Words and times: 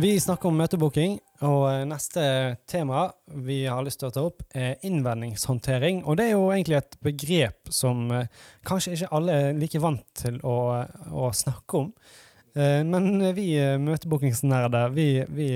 Vi 0.00 0.14
snakker 0.20 0.48
om 0.48 0.56
møtebooking, 0.56 1.18
og 1.44 1.64
eh, 1.68 1.82
neste 1.88 2.22
tema 2.70 3.02
vi 3.44 3.58
har 3.68 3.82
lyst 3.84 4.00
til 4.00 4.08
å 4.08 4.14
ta 4.14 4.22
opp, 4.24 4.40
er 4.56 4.78
innvendingshåndtering. 4.86 5.98
Og 6.08 6.16
det 6.16 6.28
er 6.28 6.38
jo 6.38 6.46
egentlig 6.54 6.78
et 6.78 6.96
begrep 7.04 7.68
som 7.74 8.06
eh, 8.16 8.30
kanskje 8.64 8.94
ikke 8.94 9.10
alle 9.18 9.34
er 9.36 9.58
like 9.58 9.82
vant 9.82 10.06
til 10.16 10.38
å, 10.46 10.56
å 11.12 11.28
snakke 11.36 11.82
om. 11.82 11.90
Eh, 12.54 12.80
Men 12.86 13.26
vi 13.36 13.50
møtebookingsnerder, 13.82 14.94
vi, 14.96 15.08
vi, 15.36 15.50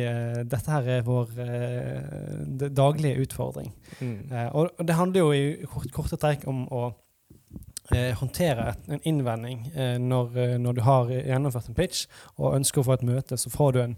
dette 0.50 0.74
her 0.74 0.90
er 0.98 1.08
vår 1.08 1.32
daglige 2.68 3.24
utfordring. 3.24 3.72
Mm. 4.04 4.18
Og 4.52 4.84
det 4.84 4.98
handler 4.98 5.24
jo 5.24 5.32
i 5.32 5.44
kort, 5.70 5.88
korte 5.94 6.20
trekk 6.20 6.44
om 6.52 6.66
å 6.68 6.90
håndtere 7.92 8.70
et, 8.70 8.86
en 8.88 9.02
innvending 9.04 9.66
eh, 9.76 9.96
når, 10.00 10.38
eh, 10.40 10.54
når 10.60 10.76
du 10.76 10.80
har 10.86 11.10
gjennomført 11.12 11.68
en 11.68 11.76
pitch 11.76 12.06
og 12.38 12.54
ønsker 12.56 12.80
å 12.80 12.86
få 12.86 12.94
et 12.96 13.04
møte, 13.04 13.36
så 13.36 13.52
får 13.52 13.74
du 13.74 13.80
en, 13.82 13.96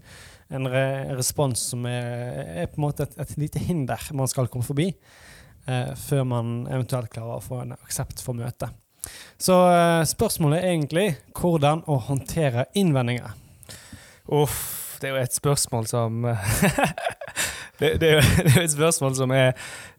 en 0.59 0.69
re 0.71 0.87
respons 1.15 1.61
som 1.71 1.85
er, 1.87 2.41
er 2.63 2.67
på 2.71 2.81
en 2.81 2.87
måte 2.87 3.07
et, 3.07 3.15
et 3.23 3.37
lite 3.39 3.61
hinder 3.63 4.09
man 4.17 4.27
skal 4.27 4.51
komme 4.51 4.67
forbi, 4.67 4.89
eh, 5.71 5.93
før 5.95 6.27
man 6.27 6.57
eventuelt 6.67 7.13
klarer 7.13 7.39
å 7.39 7.45
få 7.45 7.61
en 7.63 7.77
aksept 7.77 8.23
for 8.23 8.35
møtet. 8.35 8.75
Så 9.39 9.55
eh, 9.71 10.03
spørsmålet 10.09 10.59
er 10.59 10.73
egentlig 10.73 11.07
hvordan 11.37 11.85
å 11.87 11.99
håndtere 12.09 12.67
innvendinger. 12.75 13.37
Uff, 14.35 14.97
det 14.99 15.07
er 15.07 15.15
jo 15.15 15.23
et 15.23 15.37
spørsmål 15.37 15.87
som 15.87 16.27
det, 17.79 17.91
det, 18.01 18.09
er 18.09 18.15
jo, 18.17 18.21
det 18.43 18.51
er 18.51 18.57
jo 18.61 18.63
et 18.65 18.73
spørsmål 18.75 19.15
som 19.17 19.33
er 19.35 19.51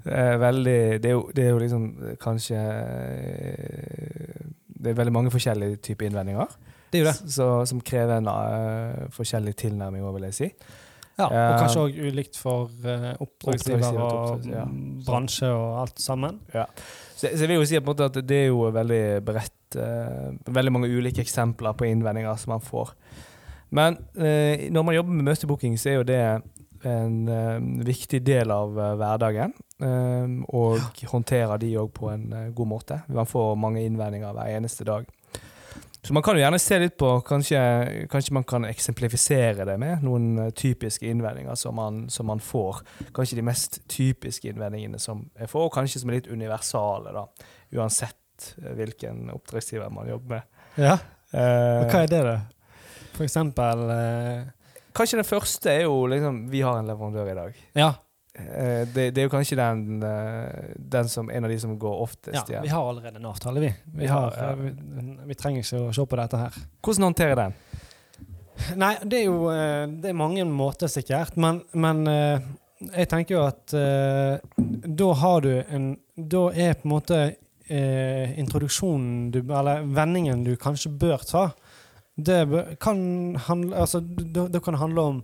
er 0.09 0.39
veldig 0.41 0.81
det 1.03 1.11
er, 1.11 1.15
jo, 1.17 1.31
det 1.37 1.45
er 1.45 1.51
jo 1.53 1.61
liksom 1.63 1.87
eh, 2.07 2.17
kanskje 2.21 2.59
eh, 2.59 4.43
Det 4.79 4.93
er 4.93 4.99
veldig 4.99 5.13
mange 5.13 5.31
forskjellige 5.35 5.81
typer 5.83 6.07
innvendinger. 6.07 6.53
Det 6.93 7.01
er 7.01 7.03
jo 7.03 7.09
det. 7.09 7.33
Så, 7.35 7.47
som 7.67 7.81
krever 7.83 8.21
en 8.21 8.29
uh, 8.31 9.09
forskjellig 9.11 9.57
tilnærming 9.59 10.05
òg, 10.07 10.15
vil 10.15 10.29
jeg 10.29 10.37
si. 10.37 10.49
Ja, 11.19 11.27
og 11.27 11.35
Eh, 11.35 11.55
kanskje 11.59 11.83
òg 11.83 11.99
ulikt 11.99 12.39
for 12.39 12.71
uh, 12.87 13.09
oppdragsgiver 13.19 13.99
og 13.99 14.47
ja. 14.47 14.63
bransje 15.05 15.51
og 15.51 15.81
alt 15.83 15.99
sammen. 16.01 16.39
Så, 16.55 17.27
så 17.27 17.33
jeg 17.35 17.49
vil 17.49 17.59
jo 17.59 17.67
si 17.67 17.81
at 17.81 18.21
det 18.23 18.39
er 18.39 18.47
jo 18.53 18.71
veldig 18.71 19.03
bredt 19.27 19.81
uh, 19.83 20.31
Veldig 20.47 20.73
mange 20.73 20.89
ulike 20.95 21.21
eksempler 21.27 21.75
på 21.75 21.91
innvendinger 21.91 22.39
som 22.39 22.55
man 22.55 22.63
får. 22.63 22.95
Men 23.71 23.99
eh, 24.17 24.71
når 24.73 24.83
man 24.83 24.95
jobber 24.95 25.13
med 25.13 25.25
møtebooking, 25.25 25.79
så 25.79 25.91
er 25.91 25.99
jo 25.99 26.07
det 26.09 26.23
en 26.87 27.29
uh, 27.29 27.85
viktig 27.87 28.21
del 28.27 28.51
av 28.51 28.77
uh, 28.79 28.95
hverdagen. 28.99 29.55
eh, 29.79 30.27
og 30.49 31.03
håndterer 31.07 31.59
de 31.59 31.77
òg 31.79 31.93
på 31.95 32.09
en 32.11 32.33
uh, 32.33 32.49
god 32.55 32.67
måte. 32.67 33.01
Man 33.09 33.27
får 33.27 33.55
mange 33.57 33.85
innvendinger 33.87 34.35
hver 34.35 34.57
eneste 34.57 34.85
dag. 34.85 35.07
Så 36.03 36.15
man 36.15 36.23
kan 36.23 36.37
jo 36.39 36.43
gjerne 36.43 36.61
se 36.63 36.79
litt 36.79 36.97
på 36.97 37.09
Kanskje, 37.27 37.61
kanskje 38.11 38.35
man 38.35 38.45
kan 38.47 38.65
eksemplifisere 38.65 39.67
det 39.67 39.75
med 39.83 40.05
noen 40.07 40.53
typiske 40.57 41.07
innvendinger 41.11 41.59
som 41.59 41.75
man, 41.75 42.05
som 42.11 42.31
man 42.31 42.41
får. 42.41 42.81
Kanskje 43.15 43.41
de 43.41 43.47
mest 43.47 43.81
typiske 43.91 44.49
innvendingene 44.49 44.99
som 45.03 45.27
jeg 45.39 45.51
får, 45.51 45.67
og 45.67 45.75
kanskje 45.75 46.03
som 46.03 46.11
er 46.11 46.21
litt 46.21 46.31
universale, 46.31 47.13
da. 47.13 47.27
Uansett 47.75 48.55
hvilken 48.79 49.27
oppdragsgiver 49.35 49.91
man 49.91 50.09
jobber 50.09 50.39
med. 50.39 50.63
Ja. 50.79 50.95
Hva 51.33 52.05
er 52.05 52.09
det, 52.09 52.23
da? 52.25 52.37
For 53.19 53.27
eksempel 53.27 53.83
kanskje 54.99 55.23
den 55.23 55.29
første 55.29 55.71
er 55.73 55.87
jo 55.87 56.03
liksom 56.11 56.45
Vi 56.51 56.61
har 56.67 56.81
en 56.81 56.91
leverandør 56.91 57.31
i 57.33 57.39
dag. 57.39 57.65
Ja, 57.79 57.93
Eh, 58.39 58.87
det, 58.95 59.11
det 59.11 59.23
er 59.23 59.27
jo 59.27 59.33
kanskje 59.33 59.59
den, 59.59 60.03
eh, 60.03 60.75
den 60.79 61.09
som 61.09 61.31
en 61.31 61.45
av 61.45 61.51
de 61.51 61.59
som 61.61 61.75
går 61.79 62.03
oftest 62.05 62.51
igjen. 62.51 62.61
Ja, 62.61 62.63
vi 62.63 62.69
har 62.69 62.89
allerede 62.89 63.19
en 63.19 63.27
avtale, 63.27 63.61
vi. 63.61 63.73
Vi, 63.99 64.07
har, 64.07 64.35
ja. 64.37 64.51
eh, 64.51 64.57
vi, 64.57 65.17
vi 65.27 65.39
trenger 65.39 65.65
ikke 65.65 65.83
å 65.89 65.95
se 65.97 66.07
på 66.07 66.21
dette 66.21 66.43
her. 66.45 66.61
Hvordan 66.85 67.09
håndterer 67.09 67.41
den? 67.43 67.59
Nei, 68.79 68.95
det 69.07 69.21
er 69.21 69.29
jo 69.29 69.51
Det 70.03 70.09
er 70.11 70.17
mange 70.19 70.43
måter, 70.51 70.91
sikkert. 70.91 71.37
Men, 71.39 71.61
men 71.79 72.01
jeg 72.09 73.07
tenker 73.11 73.37
jo 73.37 73.45
at 73.47 73.75
da 74.99 75.11
har 75.21 75.45
du 75.47 75.53
en 75.63 75.93
Da 76.19 76.43
er 76.51 76.75
på 76.75 76.89
en 76.89 76.91
måte 76.91 77.21
eh, 77.69 78.35
introduksjonen 78.39 79.31
du 79.31 79.39
Eller 79.45 79.87
vendingen 79.87 80.43
du 80.45 80.57
kanskje 80.59 80.91
bør 80.91 81.23
ta, 81.27 81.45
det 82.19 82.77
kan 82.83 83.37
handle 83.47 83.77
Altså, 83.77 84.01
det, 84.01 84.61
kan 84.65 84.75
handle 84.75 85.01
om 85.01 85.23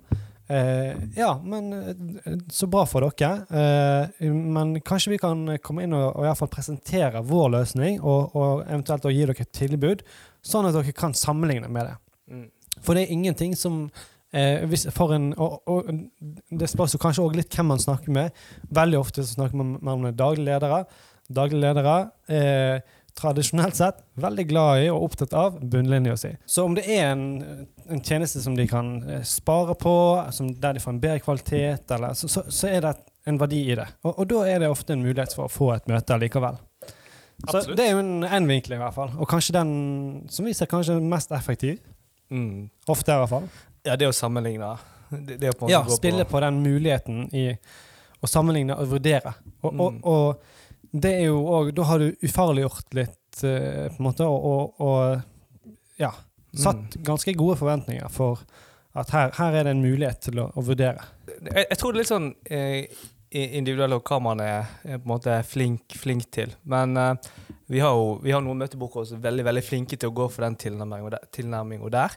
eh, 0.48 0.94
ja, 1.16 1.40
men 1.44 1.72
eh, 1.72 2.36
så 2.50 2.68
bra 2.70 2.84
for 2.86 3.02
dere. 3.02 3.42
Eh, 3.50 4.30
men 4.30 4.80
kanskje 4.80 5.14
vi 5.14 5.18
kan 5.18 5.46
komme 5.62 5.84
inn 5.84 5.96
og, 5.96 6.12
og 6.12 6.22
i 6.22 6.28
hvert 6.28 6.40
fall 6.42 6.52
presentere 6.54 7.24
vår 7.26 7.50
løsning, 7.56 8.00
og, 8.00 8.36
og 8.36 8.64
eventuelt 8.68 9.10
gi 9.10 9.24
dere 9.24 9.46
et 9.46 9.54
tilbud, 9.58 10.04
sånn 10.44 10.70
at 10.70 10.76
dere 10.78 10.94
kan 10.96 11.16
sammenligne 11.18 11.70
med 11.72 11.90
det. 11.90 11.96
Mm. 12.30 12.50
For 12.80 12.94
det 12.94 13.04
er 13.04 13.14
ingenting 13.16 13.56
som 13.58 13.88
eh, 14.34 14.62
hvis, 14.70 14.86
en, 14.86 15.32
og, 15.34 15.62
og 15.66 15.90
Det 16.50 16.70
spørs 16.70 16.94
jo 16.94 17.02
kanskje 17.02 17.26
også 17.26 17.40
litt 17.40 17.58
hvem 17.58 17.72
man 17.74 17.82
snakker 17.82 18.14
med. 18.14 18.44
Veldig 18.70 19.00
ofte 19.00 19.24
så 19.24 19.34
snakker 19.34 19.58
man 19.58 19.78
man 19.82 20.06
med 20.06 20.20
daglige 20.20 20.52
ledere. 20.52 20.84
Daglige 21.26 21.64
ledere 21.66 21.96
er 22.28 22.84
tradisjonelt 23.18 23.76
sett 23.78 24.00
veldig 24.18 24.44
glad 24.50 24.82
i 24.84 24.90
og 24.90 25.04
opptatt 25.08 25.32
av 25.38 25.60
bunnlinja 25.60 26.16
si. 26.18 26.32
Så 26.50 26.64
om 26.66 26.74
det 26.74 26.84
er 26.90 27.12
en, 27.12 27.24
en 27.88 28.00
tjeneste 28.02 28.40
som 28.42 28.56
de 28.58 28.66
kan 28.70 28.96
eh, 29.08 29.22
spare 29.28 29.74
på, 29.78 29.92
som, 30.34 30.48
der 30.60 30.74
de 30.74 30.82
får 30.82 30.96
en 30.96 31.00
bedre 31.02 31.20
kvalitet, 31.22 31.90
eller, 31.94 32.14
så, 32.18 32.28
så, 32.28 32.42
så 32.50 32.68
er 32.72 32.80
det 32.88 32.94
en 33.30 33.38
verdi 33.40 33.60
i 33.70 33.76
det. 33.78 33.86
Og, 34.04 34.18
og 34.18 34.26
da 34.32 34.42
er 34.50 34.58
det 34.64 34.68
ofte 34.72 34.92
en 34.96 35.04
mulighet 35.04 35.32
for 35.36 35.46
å 35.46 35.52
få 35.52 35.70
et 35.76 35.86
møte 35.88 36.18
likevel. 36.20 36.58
Så 37.44 37.56
Absolutt. 37.58 37.76
det 37.78 37.86
er 37.86 37.94
jo 37.96 38.02
en, 38.02 38.24
en 38.24 38.46
vinkel, 38.50 38.76
i 38.76 38.80
hvert 38.82 38.94
fall. 38.96 39.14
Og 39.18 39.28
kanskje 39.30 39.54
den 39.56 39.70
som 40.30 40.46
vi 40.46 40.52
ser 40.54 40.68
kanskje 40.70 40.98
mest 41.02 41.32
effektiv. 41.34 41.78
Mm. 42.30 42.68
Ofte, 42.88 43.14
i 43.14 43.22
hvert 43.22 43.32
fall. 43.32 43.48
Ja, 43.84 43.96
det 44.00 44.06
å 44.08 44.14
sammenligne. 44.16 44.74
Det, 45.10 45.38
det 45.42 45.50
å 45.52 45.56
på 45.58 45.70
Ja, 45.70 45.82
spille 45.92 46.24
på 46.28 46.40
den 46.42 46.60
muligheten 46.64 47.26
i 47.36 47.48
å 48.24 48.30
sammenligne 48.30 48.76
og 48.80 48.92
vurdere. 48.96 49.34
Og, 49.62 49.70
og, 49.72 49.88
Mm. 49.92 49.98
og 50.04 50.73
det 50.94 51.10
er 51.18 51.24
jo 51.26 51.40
òg 51.50 51.72
Da 51.74 51.88
har 51.88 52.02
du 52.02 52.12
ufarliggjort 52.22 52.94
litt, 52.94 53.42
eh, 53.42 53.88
på 53.90 53.98
en 53.98 54.06
måte, 54.06 54.28
og, 54.30 54.44
og, 54.46 54.84
og 54.84 55.98
ja, 56.00 56.12
satt 56.54 56.96
ganske 57.02 57.34
gode 57.34 57.58
forventninger 57.58 58.06
for 58.12 58.44
at 58.94 59.10
her, 59.10 59.32
her 59.34 59.58
er 59.58 59.66
det 59.66 59.74
en 59.74 59.82
mulighet 59.82 60.20
til 60.28 60.38
å, 60.38 60.48
å 60.54 60.62
vurdere. 60.62 61.02
jeg, 61.26 61.66
jeg 61.66 61.78
tror 61.80 61.92
det 61.92 61.98
er 61.98 62.02
litt 62.02 62.12
sånn 62.12 62.30
eh, 62.46 63.02
individuelt 63.34 64.06
hva 64.06 64.20
man 64.22 64.42
er, 64.44 64.70
er 64.86 65.00
på 65.00 65.08
en 65.08 65.14
måte 65.16 65.38
flink, 65.48 65.96
flink 65.98 66.28
til. 66.34 66.54
Men 66.70 66.94
eh, 67.00 67.32
vi 67.66 67.80
har 67.80 67.94
jo 67.96 68.18
vi 68.22 68.32
har 68.34 68.42
noen 68.44 68.60
møtebokere 68.60 69.08
som 69.08 69.18
er 69.18 69.24
veldig 69.28 69.44
veldig 69.46 69.62
flinke 69.64 69.96
til 69.96 70.10
å 70.10 70.16
gå 70.16 70.28
for 70.32 70.44
den 70.44 70.56
tilnærmingen 70.60 71.14
der, 71.14 71.28
tilnærmingen 71.32 71.92
der 71.92 72.16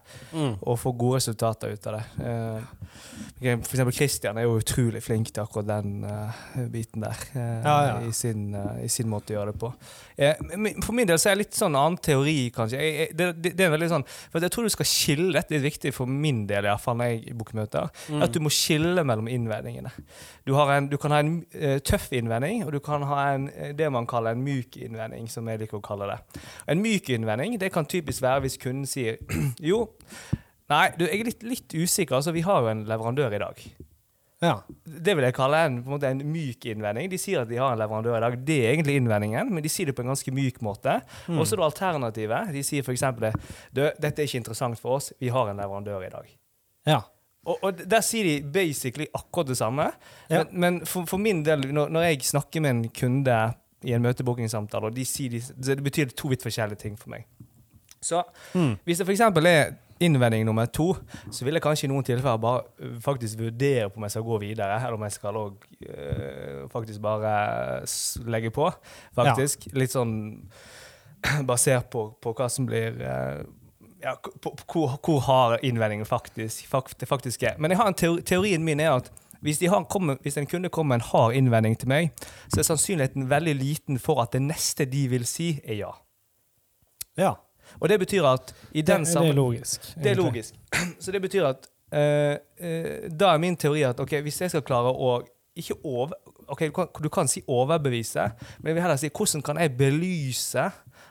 og 0.60 0.80
få 0.82 0.92
gode 0.98 1.22
resultater 1.22 1.72
ut 1.72 1.88
av 1.88 1.98
det. 1.98 2.04
Eh, 2.28 3.56
for 3.62 3.76
eksempel 3.76 3.94
Christian 3.94 4.38
er 4.38 4.48
jo 4.48 4.58
utrolig 4.60 5.02
flink 5.06 5.30
til 5.32 5.44
akkurat 5.44 5.68
den 5.70 6.04
uh, 6.06 6.68
biten 6.74 7.04
der. 7.06 7.20
eh, 7.38 7.64
Ja, 7.64 7.76
ja. 7.88 7.96
I, 8.08 8.12
sin, 8.16 8.50
I 8.56 8.90
sin 8.90 9.10
måte 9.10 9.34
å 9.34 9.38
gjøre 9.38 9.54
det 9.54 9.62
på. 9.62 9.72
Eh, 10.18 10.42
for 10.86 10.96
min 10.98 11.08
del 11.08 11.20
så 11.22 11.30
er 11.32 11.38
det 11.38 11.46
litt 11.46 11.58
sånn 11.58 11.78
annen 11.78 12.00
teori, 12.02 12.50
kanskje. 12.56 12.82
Jeg, 12.82 12.96
jeg, 12.98 13.18
det, 13.20 13.28
det, 13.38 13.54
det 13.60 13.68
er 13.68 13.74
veldig 13.76 13.90
sånn, 13.92 14.06
for 14.34 14.44
jeg 14.44 14.54
tror 14.54 14.68
du 14.68 14.74
skal 14.74 14.90
skille 14.90 15.36
Dette 15.38 15.58
er 15.58 15.64
viktig 15.64 15.94
for 15.94 16.10
min 16.10 16.46
del, 16.50 16.66
i 16.66 16.72
hvert 16.72 16.84
fall 16.84 16.98
når 17.00 17.12
jeg 17.14 17.38
booker 17.38 17.60
møter. 17.62 17.92
Mm. 18.10 18.24
At 18.26 18.34
du 18.34 18.42
må 18.44 18.52
skille 18.54 19.06
mellom 19.06 19.30
innvendingene. 19.32 19.94
Du, 20.48 20.56
har 20.58 20.74
en, 20.74 20.90
du 20.90 20.98
kan 21.02 21.14
ha 21.14 21.22
en 21.22 21.36
tøff 21.86 22.10
innvending, 22.18 22.66
og 22.66 22.74
du 22.74 22.80
kan 22.84 23.06
ha 23.06 23.22
en, 23.36 23.50
det 23.78 23.92
man 23.94 24.10
kaller 24.10 24.34
en 24.34 24.44
myk 24.44 24.80
innvending, 24.82 25.30
som 25.38 25.48
jeg 25.50 25.64
liker 25.64 25.80
å 25.80 25.86
kalle 25.86 26.10
det. 26.12 26.44
En 26.68 26.84
myk 26.84 27.12
innvending 27.16 27.58
det 27.62 27.72
kan 27.74 27.88
typisk 27.90 28.26
være 28.26 28.46
hvis 28.46 28.60
kunden 28.62 28.90
sier 28.90 29.22
jo, 29.72 29.86
nei, 30.74 30.88
du, 30.98 31.08
jeg 31.08 31.22
er 31.22 31.30
litt, 31.32 31.46
litt 31.48 31.78
usikker, 31.78 32.20
altså 32.20 32.36
vi 32.36 32.46
har 32.48 32.66
jo 32.66 32.74
en 32.74 32.88
leverandør 32.90 33.38
i 33.38 33.44
dag. 33.46 33.68
Ja. 34.44 34.54
Det 34.86 35.16
vil 35.18 35.26
jeg 35.26 35.34
kalle 35.34 35.60
en, 35.66 35.80
på 35.86 35.98
en, 35.98 36.06
en 36.06 36.32
myk 36.34 36.68
innvending. 36.70 37.10
De 37.10 37.18
sier 37.22 37.42
at 37.42 37.50
de 37.50 37.58
har 37.58 37.74
en 37.74 37.82
leverandør 37.82 38.20
i 38.20 38.22
dag. 38.22 38.38
Det 38.46 38.58
er 38.62 38.76
egentlig 38.76 39.00
innvendingen, 39.00 39.50
men 39.54 39.66
de 39.66 39.72
sier 39.72 39.90
det 39.90 39.96
på 39.98 40.06
en 40.06 40.12
ganske 40.14 40.34
myk 40.34 40.60
måte. 40.66 41.00
Mm. 41.26 41.40
Og 41.40 41.48
så 41.48 41.56
er 41.56 41.64
det 41.64 41.70
alternativet. 41.72 42.54
De 42.54 42.64
sier 42.66 42.86
f.eks.: 42.86 43.06
Du, 43.74 43.82
dette 43.88 44.14
er 44.14 44.30
ikke 44.30 44.44
interessant 44.44 44.78
for 44.82 45.00
oss. 45.00 45.10
Vi 45.18 45.34
har 45.34 45.50
en 45.50 45.62
leverandør 45.62 46.06
i 46.06 46.14
dag. 46.14 46.34
ja. 46.94 47.04
Og, 47.48 47.62
og 47.64 47.78
der 47.80 48.04
sier 48.04 48.28
de 48.28 48.32
basically 48.44 49.06
akkurat 49.16 49.48
det 49.48 49.56
samme. 49.56 49.86
Ja. 50.28 50.42
Men, 50.52 50.60
men 50.60 50.80
for, 50.86 51.08
for 51.08 51.22
min 51.22 51.46
del, 51.46 51.70
når, 51.72 51.94
når 51.96 52.10
jeg 52.10 52.26
snakker 52.28 52.64
med 52.66 52.74
en 52.74 52.82
kunde 52.92 53.38
i 53.88 53.94
en 53.96 54.04
møtebookingsamtale, 54.04 54.90
og 54.92 54.96
de 54.98 55.06
sier 55.08 55.32
de, 55.38 55.40
det 55.70 55.80
betyr 55.86 56.12
to 56.18 56.28
vidt 56.34 56.44
forskjellige 56.44 56.82
ting 56.84 56.98
for 57.00 57.14
meg. 57.16 57.28
Så 58.04 58.24
Mm. 58.54 58.76
hvis 58.86 59.00
det 59.00 59.08
f.eks. 59.08 59.22
er 59.22 59.72
innvending 60.00 60.44
nummer 60.46 60.66
to, 60.70 60.92
så 61.32 61.46
vil 61.46 61.54
jeg 61.58 61.64
kanskje 61.66 61.88
i 61.88 61.90
noen 61.90 62.04
tilfeller 62.06 62.38
bare 62.38 62.62
øh, 62.80 63.00
faktisk 63.02 63.40
vurdere 63.40 63.90
på 63.90 63.98
om 63.98 64.04
jeg 64.06 64.12
skal 64.14 64.24
gå 64.28 64.38
videre, 64.44 64.76
eller 64.78 64.94
om 64.98 65.04
jeg 65.08 65.12
skal 65.16 65.36
også, 65.40 65.56
øh, 65.90 66.70
faktisk 66.70 67.02
bare 67.02 67.82
legge 68.30 68.52
på. 68.54 68.68
Faktisk. 69.16 69.66
Litt 69.74 69.96
sånn 69.96 70.14
basert 71.50 71.90
på, 71.90 72.12
på 72.22 72.34
hva 72.38 72.50
som 72.54 72.68
blir 72.70 73.00
øh, 73.02 73.46
ja, 74.04 74.14
på, 74.22 74.54
på, 74.54 74.66
hvor, 74.74 75.00
hvor 75.02 75.20
hard 75.26 75.64
innvendingen 75.66 76.06
faktisk, 76.06 76.68
fakt, 76.70 77.02
faktisk 77.10 77.44
er. 77.44 77.58
Men 77.58 77.72
jeg 77.74 77.80
har 77.82 77.88
en 77.88 77.98
teori, 77.98 78.22
teorien 78.22 78.64
min 78.64 78.80
er 78.80 78.92
at 79.00 79.10
hvis, 79.42 79.60
de 79.62 79.70
har, 79.72 79.84
kommer, 79.84 80.18
hvis 80.22 80.38
en 80.38 80.48
kunde 80.48 80.70
kommer 80.70 80.96
med 80.96 81.04
en 81.04 81.10
hard 81.12 81.36
innvending 81.38 81.78
til 81.80 81.92
meg, 81.92 82.12
så 82.54 82.62
er 82.62 82.70
sannsynligheten 82.70 83.30
veldig 83.30 83.56
liten 83.56 84.00
for 84.00 84.22
at 84.24 84.34
det 84.34 84.42
neste 84.46 84.86
de 84.90 85.08
vil 85.12 85.26
si, 85.30 85.60
er 85.64 85.82
ja. 85.82 85.92
ja. 87.18 87.34
Og 87.80 87.90
det 87.90 88.00
betyr 88.00 88.26
at 88.26 88.54
i 88.72 88.82
Det, 88.82 88.88
den 88.88 89.06
det 89.06 89.30
er 89.30 89.34
logisk. 89.34 89.90
det 89.96 90.12
er 90.12 90.16
logisk. 90.16 90.56
Så 91.04 91.12
det 91.12 91.22
betyr 91.22 91.46
at 91.46 91.68
uh, 91.94 92.36
uh, 92.64 93.10
da 93.12 93.34
er 93.34 93.38
min 93.38 93.58
teori 93.58 93.84
at 93.88 94.00
okay, 94.00 94.22
hvis 94.22 94.42
jeg 94.42 94.50
skal 94.50 94.66
klare 94.66 94.94
å 94.94 95.20
ikke 95.58 95.76
over, 95.84 96.14
ok, 96.48 96.62
du 96.68 96.72
kan, 96.76 96.88
du 97.04 97.10
kan 97.14 97.28
si 97.32 97.42
overbevise, 97.48 98.24
men 98.60 98.72
jeg 98.72 98.78
vil 98.78 98.84
heller 98.86 99.00
si 99.02 99.10
hvordan 99.14 99.44
kan 99.46 99.60
jeg 99.62 99.74
belyse 99.78 100.68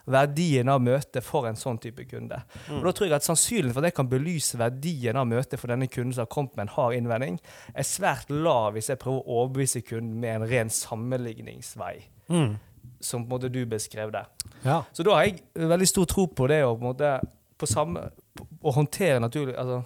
verdien 0.07 0.69
av 0.71 0.79
møtet 0.87 1.25
for 1.27 1.49
en 1.49 1.57
sånn 1.59 1.81
type 1.83 2.05
kunde. 2.07 2.37
Og 2.71 2.85
da 2.87 2.93
tror 2.95 3.09
jeg 3.09 3.17
at 3.17 3.27
Sannsynligheten 3.27 3.75
for 3.75 3.83
at 3.83 3.91
jeg 3.91 3.97
kan 3.99 4.11
belyse 4.11 4.59
verdien 4.61 5.19
av 5.19 5.27
møtet 5.27 5.59
for 5.59 5.73
denne 5.73 5.89
kunden 5.91 6.15
som 6.15 6.23
har 6.23 6.31
kommet 6.31 6.55
med 6.55 6.69
en 6.69 6.75
hard 6.77 6.95
innvending, 6.95 7.41
er 7.75 7.87
svært 7.89 8.31
lav 8.31 8.77
hvis 8.77 8.93
jeg 8.93 9.01
prøver 9.03 9.25
å 9.25 9.41
overbevise 9.41 9.83
kunden 9.87 10.15
med 10.23 10.37
en 10.41 10.47
ren 10.53 10.71
sammenligningsvei, 10.71 11.97
Mm. 12.29 12.57
som 13.01 13.23
på 13.23 13.27
en 13.27 13.31
måte 13.37 13.49
du 13.53 13.61
beskrev 13.67 14.11
der. 14.13 14.27
Ja. 14.65 14.85
Så 14.93 15.03
da 15.07 15.15
har 15.15 15.25
jeg 15.29 15.43
veldig 15.55 15.87
stor 15.89 16.07
tro 16.11 16.27
på 16.27 16.47
det 16.49 16.63
å 16.65 16.73
på 16.77 16.83
en 16.83 16.89
måte 16.93 17.11
på 17.59 17.67
samme, 17.67 18.09
å 18.63 18.73
håndtere 18.75 19.21
naturlig 19.21 19.57
altså, 19.59 19.83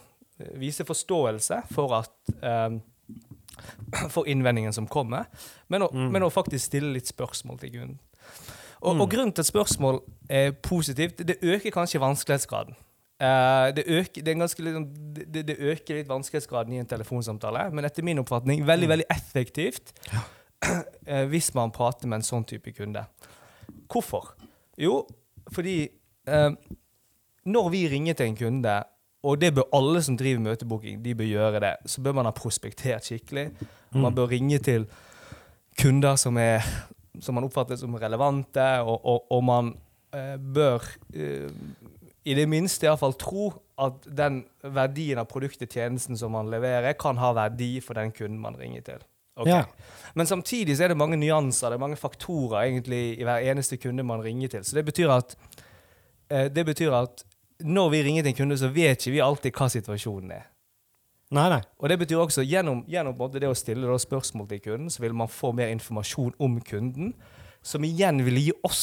Vise 0.56 0.86
forståelse 0.88 1.58
for 1.74 1.92
at 1.98 2.30
um, 2.40 2.78
for 4.14 4.24
innvendingen 4.28 4.72
som 4.72 4.86
kommer, 4.86 5.24
men 5.68 5.82
å, 5.82 5.88
Mm. 5.92 6.10
men 6.12 6.22
å 6.22 6.30
faktisk 6.30 6.64
stille 6.70 6.92
litt 6.92 7.06
spørsmål 7.10 7.58
til 7.60 7.70
kunden. 7.70 7.98
Og, 8.82 8.94
Mm. 8.94 9.00
og 9.00 9.10
grunnen 9.10 9.32
til 9.34 9.42
at 9.42 9.46
spørsmål 9.52 10.00
er 10.30 10.52
positivt, 10.52 11.18
det 11.26 11.36
øker 11.42 11.70
kanskje 11.70 12.00
vanskelighetsgraden. 12.00 12.74
Uh, 13.20 13.68
det, 13.76 13.84
øker, 13.86 14.22
det, 14.24 14.36
ganske, 14.36 14.62
liksom, 14.62 14.86
det, 15.14 15.46
det 15.46 15.56
øker 15.60 15.94
litt 15.98 16.08
vanskelighetsgraden 16.08 16.72
i 16.72 16.78
en 16.80 16.86
telefonsamtale, 16.88 17.66
men 17.74 17.84
etter 17.84 18.02
min 18.02 18.18
oppfatning 18.18 18.62
veldig 18.64 18.86
Mm. 18.88 18.92
veldig 18.94 19.06
effektivt 19.10 19.92
eh, 21.06 21.26
hvis 21.28 21.54
man 21.54 21.70
prater 21.70 22.08
med 22.08 22.16
en 22.16 22.22
sånn 22.22 22.46
type 22.46 22.72
kunde. 22.72 23.04
Hvorfor? 23.92 24.32
Jo, 24.78 25.06
fordi 25.52 25.88
uh, 26.28 26.50
når 27.44 27.70
vi 27.70 27.88
ringer 27.88 28.14
til 28.14 28.26
en 28.26 28.36
kunde, 28.36 28.84
og 29.22 29.40
det 29.40 29.54
bør 29.54 29.68
alle 29.76 30.02
som 30.02 30.16
driver 30.16 30.40
møtebooking, 30.40 31.02
de 31.04 31.14
bør 31.14 31.24
gjøre 31.28 31.60
det, 31.60 31.74
så 31.86 32.00
bør 32.00 32.12
man 32.20 32.24
ha 32.24 32.30
prospektert 32.36 33.04
skikkelig. 33.04 33.50
Man 33.92 34.12
Mm. 34.12 34.14
bør 34.14 34.28
ringe 34.30 34.58
til 34.58 34.86
kunder 35.80 36.16
som, 36.16 36.36
er, 36.38 36.60
som 37.20 37.34
man 37.34 37.44
oppfatter 37.44 37.76
som 37.76 37.94
relevante, 37.94 38.64
og, 38.80 39.00
og, 39.04 39.24
og 39.32 39.44
man 39.44 39.72
eh, 40.14 40.36
bør 40.38 40.84
eh, 41.14 41.50
i 42.24 42.34
det 42.34 42.48
minste 42.48 42.86
iallfall 42.86 43.14
tro 43.18 43.48
at 43.80 44.04
den 44.04 44.44
verdien 44.62 45.18
av 45.18 45.26
produktet, 45.26 45.70
tjenesten 45.72 46.16
som 46.16 46.32
man 46.36 46.50
leverer, 46.52 46.92
kan 47.00 47.16
ha 47.16 47.32
verdi 47.32 47.80
for 47.80 47.94
den 47.94 48.12
kunden 48.12 48.38
man 48.40 48.56
ringer 48.60 48.80
til. 48.84 49.00
Okay. 49.40 49.50
Ja. 49.52 49.64
Men 50.14 50.26
samtidig 50.26 50.76
så 50.76 50.84
er 50.84 50.88
det 50.92 50.98
mange 51.00 51.16
nyanser, 51.16 51.70
det 51.70 51.78
er 51.78 51.80
mange 51.86 51.96
faktorer 51.96 52.66
egentlig 52.66 53.18
i 53.18 53.24
hver 53.24 53.40
eneste 53.50 53.78
kunde 53.80 54.04
man 54.04 54.20
ringer 54.22 54.48
til. 54.52 54.64
Så 54.64 54.76
det 54.76 54.84
betyr 54.84 55.10
at, 55.14 55.36
eh, 56.30 56.48
det 56.52 56.66
betyr 56.66 56.92
at 56.92 57.24
når 57.64 57.92
vi 57.92 58.02
ringer 58.06 58.24
til 58.24 58.32
en 58.32 58.38
kunde, 58.42 58.58
så 58.60 58.70
vet 58.72 58.98
ikke 58.98 59.14
vi 59.14 59.22
alltid 59.24 59.56
hva 59.56 59.68
situasjonen 59.72 60.34
er. 60.36 60.48
Nei, 61.30 61.46
nei. 61.52 61.60
Og 61.78 61.90
det 61.92 61.98
betyr 62.00 62.18
også, 62.24 62.42
gjennom, 62.42 62.82
gjennom 62.90 63.18
det 63.36 63.46
å 63.46 63.54
stille 63.54 63.98
spørsmål 64.02 64.48
til 64.50 64.62
kunden, 64.64 64.90
så 64.90 65.04
vil 65.04 65.14
man 65.14 65.30
få 65.30 65.52
mer 65.54 65.70
informasjon 65.70 66.34
om 66.42 66.58
kunden, 66.66 67.12
som 67.62 67.84
igjen 67.86 68.24
vil 68.26 68.40
gi 68.40 68.54
oss 68.66 68.82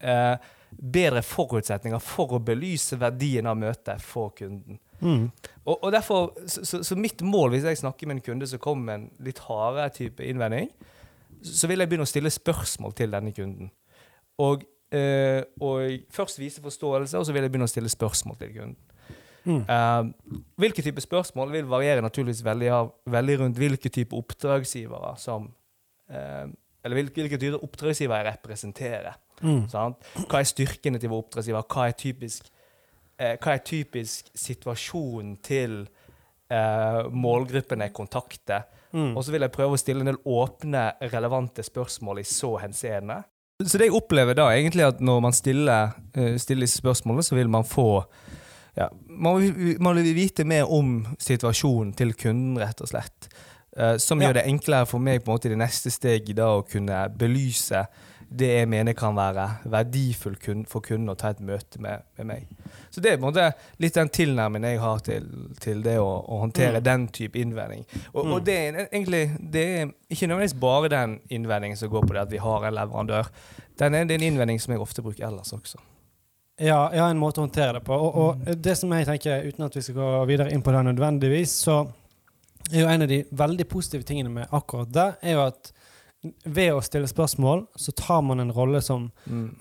eh, 0.00 0.38
bedre 0.70 1.22
forutsetninger 1.24 2.00
for 2.02 2.36
å 2.36 2.42
belyse 2.42 2.96
verdien 3.00 3.48
av 3.50 3.58
møtet 3.60 4.02
for 4.04 4.32
kunden. 4.36 4.80
Mm. 5.00 5.26
Og, 5.66 5.74
og 5.74 5.90
derfor, 5.92 6.30
så, 6.48 6.64
så, 6.64 6.80
så 6.86 6.96
mitt 6.96 7.20
mål 7.20 7.52
hvis 7.52 7.66
jeg 7.68 7.82
snakker 7.82 8.08
med 8.08 8.18
en 8.18 8.26
kunde 8.30 8.48
som 8.48 8.62
kommer 8.62 8.86
med 8.86 9.00
en 9.00 9.26
litt 9.26 9.42
hardere 9.44 9.92
type 9.92 10.24
innvending, 10.24 10.70
så 11.44 11.68
vil 11.68 11.82
jeg 11.82 11.90
begynne 11.90 12.06
å 12.06 12.10
stille 12.10 12.32
spørsmål 12.32 12.96
til 12.96 13.12
denne 13.12 13.34
kunden. 13.36 13.68
Og, 14.42 14.64
eh, 14.94 15.42
og 15.60 16.06
først 16.14 16.38
vise 16.38 16.62
forståelse, 16.62 17.18
og 17.18 17.26
så 17.26 17.34
vil 17.34 17.46
jeg 17.46 17.52
begynne 17.52 17.68
å 17.68 17.72
stille 17.72 17.90
spørsmål 17.92 18.38
til 18.42 18.52
kunden. 18.54 18.78
Mm. 19.46 19.62
Uh, 19.62 20.40
hvilke 20.58 20.82
type 20.82 21.00
spørsmål 21.00 21.52
vil 21.52 21.68
variere 21.70 22.02
naturligvis 22.02 22.42
veldig, 22.44 22.70
av, 22.74 22.88
veldig 23.06 23.36
rundt 23.44 23.58
hvilke 23.60 23.92
type 23.94 24.16
oppdragsgivere 24.18 25.12
som 25.22 25.44
uh, 26.10 26.48
Eller 26.82 26.98
hvilke, 26.98 27.20
hvilke 27.20 27.38
type 27.38 27.60
oppdragsgivere 27.62 28.24
jeg 28.24 28.26
representerer. 28.32 29.20
Mm. 29.42 29.68
Sant? 29.70 30.02
Hva 30.26 30.40
er 30.40 30.50
styrkene 30.50 30.98
til 31.02 31.10
vår 31.10 31.22
oppdragsgiver? 31.24 31.62
Hva 31.70 31.86
er 31.86 31.94
typisk, 31.98 32.50
hva 33.18 33.54
er 33.54 33.62
typisk 33.66 34.28
situasjonen 34.38 35.32
til 35.42 35.80
målgruppen 37.10 37.82
jeg 37.82 37.94
kontakter? 37.96 38.68
Mm. 38.92 39.16
Og 39.16 39.24
så 39.24 39.34
vil 39.34 39.42
jeg 39.42 39.54
prøve 39.56 39.74
å 39.74 39.80
stille 39.82 40.04
en 40.04 40.12
del 40.12 40.20
åpne, 40.22 40.84
relevante 41.10 41.64
spørsmål 41.66 42.22
i 42.22 42.26
så 42.30 42.52
henseende. 42.62 43.18
Så 43.64 43.78
det 43.80 43.86
jeg 43.88 43.96
opplever 43.96 44.36
da, 44.36 44.50
egentlig 44.52 44.84
at 44.84 44.98
når 45.00 45.20
man 45.24 45.32
stiller, 45.32 45.94
eh, 46.14 46.34
stiller 46.36 46.66
disse 46.66 46.82
spørsmålene, 46.82 47.24
så 47.24 47.36
vil 47.38 47.48
man 47.48 47.64
få 47.64 48.04
ja, 48.76 48.90
man, 49.08 49.40
vil, 49.40 49.78
man 49.80 49.96
vil 49.96 50.10
vite 50.14 50.44
mer 50.44 50.68
om 50.68 51.06
situasjonen 51.18 51.94
til 51.96 52.12
kunden, 52.12 52.58
rett 52.60 52.82
og 52.84 52.90
slett. 52.90 53.30
Eh, 53.76 53.96
som 53.96 54.20
Ja. 54.20 54.28
gjør 54.28 54.34
det 54.34 54.46
enklere 54.50 54.86
for 54.86 54.98
meg 55.00 55.24
på 55.24 55.30
en 55.32 55.38
måte 55.38 55.48
i 55.48 55.54
det 55.54 55.58
neste 55.62 55.90
steget 55.90 56.36
da 56.36 56.50
å 56.58 56.66
kunne 56.68 57.06
belyse 57.16 57.86
det 58.28 58.48
jeg 58.48 58.68
mener 58.68 58.92
kan 58.98 59.14
være 59.16 59.44
verdifullt 59.70 60.46
for 60.68 60.80
kunden 60.82 61.08
å 61.12 61.14
ta 61.18 61.30
et 61.30 61.40
møte 61.40 61.78
med, 61.80 62.02
med 62.18 62.26
meg. 62.26 62.46
Så 62.90 63.00
det 63.00 63.12
er 63.12 63.16
på 63.20 63.26
en 63.28 63.32
måte 63.32 63.52
litt 63.78 63.94
den 63.94 64.08
tilnærmingen 64.08 64.70
jeg 64.72 64.80
har 64.82 64.98
til, 65.06 65.26
til 65.62 65.82
det 65.84 65.94
å, 66.02 66.08
å 66.26 66.40
håndtere 66.42 66.80
Mm. 66.80 66.84
den 66.84 67.08
type 67.08 67.38
innvending. 67.38 67.84
Og, 68.14 68.24
og 68.24 68.38
Mm. 68.40 68.44
det 68.44 68.56
er 68.56 68.80
egentlig 68.90 69.22
det 69.52 69.64
er 69.80 69.92
ikke 70.10 70.26
nødvendigvis 70.26 70.60
bare 70.60 70.88
den 70.88 71.20
innvendingen 71.30 71.76
som 71.78 71.90
går 71.90 72.06
på 72.08 72.14
det 72.16 72.22
at 72.26 72.32
vi 72.32 72.38
har 72.42 72.64
en 72.66 72.74
leverandør. 72.74 73.30
Den 73.78 73.94
er, 73.94 74.04
det 74.04 74.14
er 74.16 74.18
en 74.24 74.32
innvending 74.32 74.60
som 74.60 74.72
jeg 74.74 74.80
ofte 74.80 75.02
bruker 75.02 75.26
ellers 75.28 75.52
også. 75.52 75.78
Ja, 76.58 76.90
ja, 76.96 77.06
en 77.10 77.18
måte 77.20 77.38
å 77.42 77.44
håndtere 77.44 77.74
det 77.78 77.84
på. 77.84 77.92
Og, 77.94 78.16
og 78.16 78.62
det 78.64 78.76
som 78.80 78.90
jeg 78.96 79.06
tenker, 79.06 79.44
uten 79.44 79.64
at 79.66 79.74
vi 79.76 79.82
skal 79.84 79.94
gå 80.00 80.24
videre 80.30 80.50
inn 80.56 80.62
på 80.64 80.72
det 80.72 80.82
nødvendigvis, 80.88 81.52
så 81.66 81.82
er 82.72 82.80
jo 82.80 82.88
en 82.88 83.02
av 83.04 83.08
de 83.08 83.18
veldig 83.30 83.66
positive 83.68 84.02
tingene 84.08 84.32
med 84.32 84.48
akkurat 84.56 84.88
det, 84.90 85.04
er 85.22 85.36
jo 85.36 85.42
at 85.46 85.68
ved 86.44 86.72
å 86.74 86.82
stille 86.84 87.08
spørsmål, 87.10 87.64
så 87.76 87.92
tar 87.96 88.22
man 88.26 88.42
en 88.42 88.52
rolle 88.54 88.80
som 88.84 89.08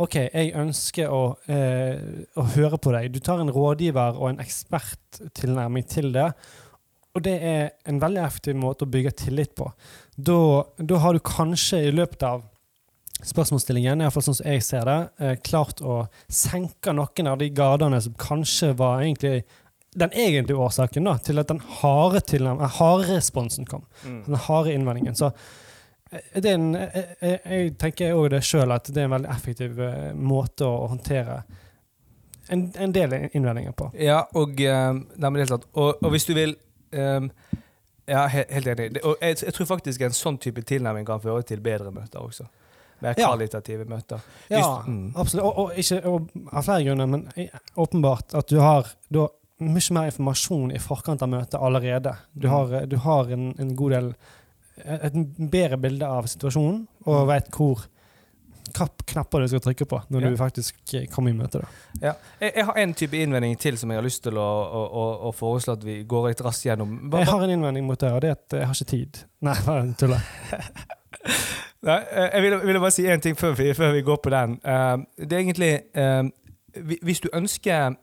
OK, 0.02 0.18
jeg 0.26 0.54
ønsker 0.58 1.12
å, 1.12 1.24
eh, 1.52 2.26
å 2.38 2.46
høre 2.56 2.80
på 2.82 2.94
deg. 2.96 3.12
Du 3.14 3.20
tar 3.20 3.44
en 3.44 3.52
rådgiver 3.54 4.20
og 4.20 4.30
en 4.30 4.44
eksperttilnærming 4.44 5.88
til 5.90 6.12
det. 6.16 6.32
Og 7.16 7.24
det 7.24 7.36
er 7.48 7.70
en 7.88 8.02
veldig 8.02 8.24
effektiv 8.26 8.58
måte 8.60 8.86
å 8.86 8.92
bygge 8.92 9.16
tillit 9.26 9.56
på. 9.56 9.70
Da, 10.16 10.40
da 10.78 11.00
har 11.04 11.16
du 11.16 11.24
kanskje 11.24 11.86
i 11.88 11.94
løpet 11.96 12.26
av 12.28 12.44
spørsmålsstillingen, 13.26 14.04
iallfall 14.04 14.26
sånn 14.26 14.38
som 14.42 14.50
jeg 14.50 14.64
ser 14.66 14.88
det, 14.90 14.98
eh, 15.24 15.36
klart 15.44 15.80
å 15.82 16.02
senke 16.28 16.94
noen 16.94 17.32
av 17.32 17.40
de 17.40 17.50
gardene 17.56 18.02
som 18.04 18.18
kanskje 18.20 18.74
var 18.78 19.02
egentlig 19.06 19.46
den 19.96 20.12
egentlige 20.12 20.60
årsaken 20.60 21.08
da, 21.08 21.16
til 21.24 21.40
at 21.40 21.48
den 21.48 21.62
harde, 21.80 22.22
harde 22.78 23.08
responsen 23.08 23.68
kom. 23.68 23.86
Mm. 24.04 24.24
Den 24.28 24.42
harde 24.48 24.74
innvendingen. 24.76 25.16
Så 25.16 25.32
en, 26.34 26.74
jeg, 26.76 27.06
jeg, 27.22 27.40
jeg 27.46 27.78
tenker 27.82 28.14
òg 28.16 28.30
det 28.34 28.42
sjøl 28.44 28.72
at 28.76 28.88
det 28.94 29.02
er 29.02 29.08
en 29.10 29.16
veldig 29.16 29.30
effektiv 29.36 29.80
eh, 29.80 30.14
måte 30.16 30.66
å 30.68 30.88
håndtere 30.92 31.44
en, 32.50 32.68
en 32.78 32.92
del 32.94 33.14
innvendinger 33.34 33.72
på. 33.78 33.92
Ja, 33.98 34.20
og, 34.38 34.60
eh, 34.62 34.92
nei, 35.18 35.46
og, 35.74 35.96
og 36.04 36.12
hvis 36.14 36.28
du 36.30 36.34
vil 36.38 36.56
um, 36.94 37.32
Ja, 38.06 38.28
he, 38.30 38.44
helt 38.54 38.68
enig. 38.70 39.00
Og 39.04 39.16
jeg, 39.22 39.40
jeg 39.42 39.54
tror 39.58 39.66
faktisk 39.72 40.02
en 40.06 40.14
sånn 40.14 40.38
type 40.38 40.62
tilnærming 40.62 41.08
kan 41.08 41.22
føre 41.24 41.42
til 41.50 41.64
bedre 41.66 41.90
møter 41.92 42.22
også. 42.22 42.46
Mer 43.02 43.16
Ja. 43.18 43.32
kvalitative 43.32 43.88
møter. 43.90 44.22
Ja, 44.54 44.84
mm. 44.86 45.16
absolutt. 45.18 45.44
Og, 45.46 45.58
og 45.58 45.80
ikke 45.82 45.98
av 46.06 46.68
flere 46.68 46.84
grunner, 46.86 47.10
men 47.10 47.26
åpenbart 47.82 48.36
at 48.38 48.48
du 48.54 48.60
har 48.62 48.92
da 49.10 49.26
mye 49.66 49.96
mer 49.98 50.12
informasjon 50.12 50.72
i 50.76 50.80
forkant 50.84 51.24
av 51.26 51.32
møtet 51.34 51.58
allerede. 51.60 52.14
Du 52.34 52.46
Mm. 52.48 52.52
har, 52.54 52.74
eh, 52.78 52.86
du 52.94 52.96
har 52.98 53.32
en, 53.34 53.56
en 53.60 53.76
god 53.76 53.92
del 53.98 54.14
Et 54.84 55.14
bedre 55.52 55.78
bilde 55.80 56.08
av 56.08 56.26
situasjonen, 56.28 56.82
og 57.08 57.28
veit 57.30 57.46
vet 57.48 57.56
hvor 57.56 57.86
knapper 59.08 59.40
du 59.40 59.48
skal 59.48 59.62
trykke 59.64 59.86
på 59.88 60.02
når 60.12 60.22
Ja. 60.26 60.30
du 60.30 60.38
faktisk 60.38 60.94
eh, 60.98 61.06
kommer 61.08 61.32
i 61.32 61.34
møte. 61.38 61.62
Ja. 62.02 62.14
Jeg, 62.42 62.52
jeg 62.58 62.66
har 62.66 62.76
en 62.82 62.94
type 62.94 63.16
innvending 63.18 63.56
til 63.62 63.78
som 63.78 63.90
jeg 63.94 63.98
har 64.02 64.04
lyst 64.04 64.24
til 64.26 64.36
å, 64.38 64.44
å, 64.44 64.82
å, 64.90 65.04
å 65.30 65.32
foreslå 65.32 65.78
at 65.78 65.86
vi 65.86 66.02
går 66.04 66.28
litt 66.34 66.42
raskt 66.44 66.66
gjennom. 66.66 67.10
Bare, 67.10 67.24
Jeg 67.24 67.32
har 67.32 67.44
en 67.46 67.54
innvending 67.56 67.86
mot 67.88 68.00
det, 68.02 68.12
og 68.12 68.22
det 68.26 68.30
er 68.34 68.36
at 68.36 68.58
jeg 68.58 68.68
har 68.68 68.76
ikke 68.76 68.90
tid. 68.92 69.22
Nei, 69.48 69.56
bare 69.70 69.86
tuller. 70.02 70.26
Nei, 71.86 72.00
eh, 72.12 72.30
jeg 72.34 72.42
ville, 72.48 72.60
vil 72.66 72.80
bare 72.82 72.92
si 72.98 73.06
én 73.08 73.22
ting 73.24 73.38
før 73.40 73.54
vi, 73.56 73.70
før 73.78 73.94
vi 73.96 74.02
går 74.02 74.18
på 74.26 74.34
den. 74.34 74.58
Eh, 74.66 74.98
det 75.24 75.32
er 75.38 75.44
egentlig 75.46 75.72
Hvis 77.06 77.22
du 77.24 77.30
ønsker 77.34 77.96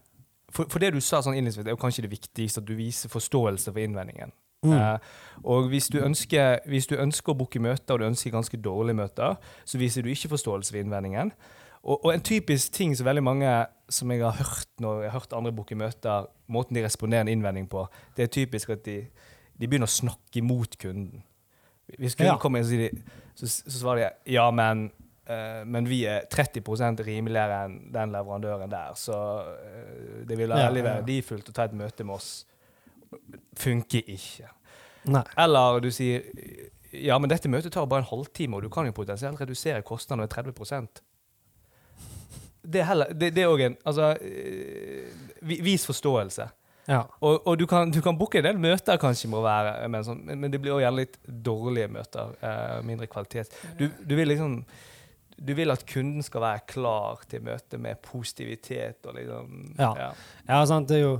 for, 0.52 0.64
for 0.73 0.79
det 0.81 0.93
du 0.95 1.00
sa 1.00 1.21
sånn 1.21 1.35
innledningsvis, 1.37 1.67
er 1.67 1.75
jo 1.76 1.81
kanskje 1.81 2.07
det 2.07 2.12
viktigste, 2.12 2.61
at 2.62 2.69
du 2.69 2.75
viser 2.76 3.09
forståelse 3.12 3.73
for 3.73 3.81
innvendingen. 3.83 4.33
Mm. 4.62 4.76
Eh, 4.76 4.99
og 5.42 5.69
hvis 5.73 5.88
du, 5.90 5.99
ønsker, 5.99 6.61
hvis 6.71 6.87
du 6.87 6.95
ønsker 7.02 7.33
å 7.33 7.38
booke 7.38 7.61
møter, 7.62 7.97
og 7.97 8.02
du 8.02 8.07
ønsker 8.07 8.35
ganske 8.35 8.61
dårlige 8.62 8.99
møter, 9.00 9.35
så 9.64 9.81
viser 9.81 10.04
du 10.07 10.12
ikke 10.12 10.31
forståelse 10.37 10.71
for 10.75 10.83
innvendingen. 10.83 11.33
Og, 11.83 12.04
og 12.04 12.12
en 12.14 12.23
typisk 12.23 12.73
ting 12.73 12.95
som 12.95 13.09
veldig 13.09 13.25
mange 13.26 13.52
som 13.90 14.11
jeg 14.14 14.23
har 14.23 14.38
hørt 14.38 14.71
når 14.81 15.02
jeg 15.02 15.11
har 15.11 15.19
hørt 15.19 15.35
andre 15.37 15.52
booke 15.52 15.76
møter, 15.78 16.28
måten 16.52 16.78
de 16.78 16.85
responderer 16.85 17.26
en 17.26 17.33
innvending 17.33 17.66
på, 17.71 17.85
det 18.16 18.28
er 18.28 18.33
typisk 18.33 18.71
at 18.76 18.85
de, 18.87 19.00
de 19.59 19.69
begynner 19.69 19.90
å 19.90 19.97
snakke 19.99 20.38
imot 20.40 20.78
kunden. 20.81 21.25
Hvis 21.99 22.14
kunden 22.14 22.37
Ja. 22.37 22.40
kommer 22.40 22.62
inn 22.62 22.85
og 22.87 23.02
så, 23.35 23.49
så 23.50 23.78
svarer 23.81 24.04
de 24.04 24.37
ja, 24.37 24.47
men, 24.54 24.87
eh, 25.26 25.64
men 25.66 25.88
vi 25.90 26.04
er 26.07 26.28
30% 26.31 27.02
rimeligere 27.04 27.64
enn 27.66 27.76
den 27.92 28.14
leverandøren 28.14 28.71
der, 28.71 28.95
så 28.97 29.19
eh, 29.59 30.23
det 30.28 30.38
vil 30.38 30.54
være 30.54 30.71
ja. 30.71 30.87
verdifullt 30.87 31.50
å 31.50 31.57
ta 31.57 31.66
et 31.66 31.76
møte 31.76 32.07
med 32.07 32.21
oss. 32.21 32.47
Funker 33.59 34.09
ikke. 34.14 34.50
Nei. 35.12 35.25
Eller 35.42 35.81
du 35.83 35.90
sier 35.95 36.23
ja, 36.92 37.16
men 37.19 37.31
dette 37.33 37.49
møtet 37.49 37.73
tar 37.73 37.88
bare 37.88 38.04
en 38.04 38.11
halvtime, 38.11 38.59
og 38.59 38.66
du 38.66 38.71
kan 38.73 38.87
jo 38.87 38.95
potensielt 38.97 39.40
redusere 39.40 39.85
kostnadene 39.87 40.26
med 40.26 40.35
30% 40.35 41.00
Det 42.62 42.83
er 42.83 42.88
heller, 42.90 43.14
det, 43.16 43.33
det 43.35 43.45
er 43.45 43.52
òg 43.52 43.64
en 43.64 43.76
Altså, 43.88 44.12
eh, 44.21 45.09
vis 45.40 45.87
forståelse. 45.88 46.49
Ja. 46.90 47.00
Og, 47.23 47.47
og 47.47 47.59
du 47.59 47.64
kan, 47.71 47.90
du 47.90 48.00
kan 48.02 48.19
booke 48.19 48.40
en 48.40 48.47
del 48.47 48.59
møter, 48.61 48.99
kanskje, 49.00 49.31
må 49.31 49.40
være, 49.45 49.75
men, 49.90 50.04
sånn, 50.07 50.23
men, 50.26 50.50
det 50.50 50.61
blir 50.62 50.75
også 50.75 50.85
gjerne 50.85 51.02
litt 51.04 51.19
dårlige 51.49 51.90
møter. 51.95 52.35
Eh, 52.42 52.78
mindre 52.87 53.09
kvalitet. 53.11 53.54
Du, 53.78 53.88
du 53.88 54.16
vil 54.19 54.35
liksom 54.35 54.62
Du 55.42 55.54
vil 55.59 55.73
at 55.73 55.83
kunden 55.88 56.23
skal 56.23 56.42
være 56.45 56.66
klar 56.69 57.23
til 57.26 57.42
møtet 57.42 57.81
med 57.81 57.99
positivitet 58.04 59.07
og 59.07 59.16
liksom 59.16 59.75
Ja. 59.78 60.12
Ja, 60.47 60.64
sant, 60.66 60.88
det 60.90 61.00
er 61.00 61.02
jo 61.02 61.14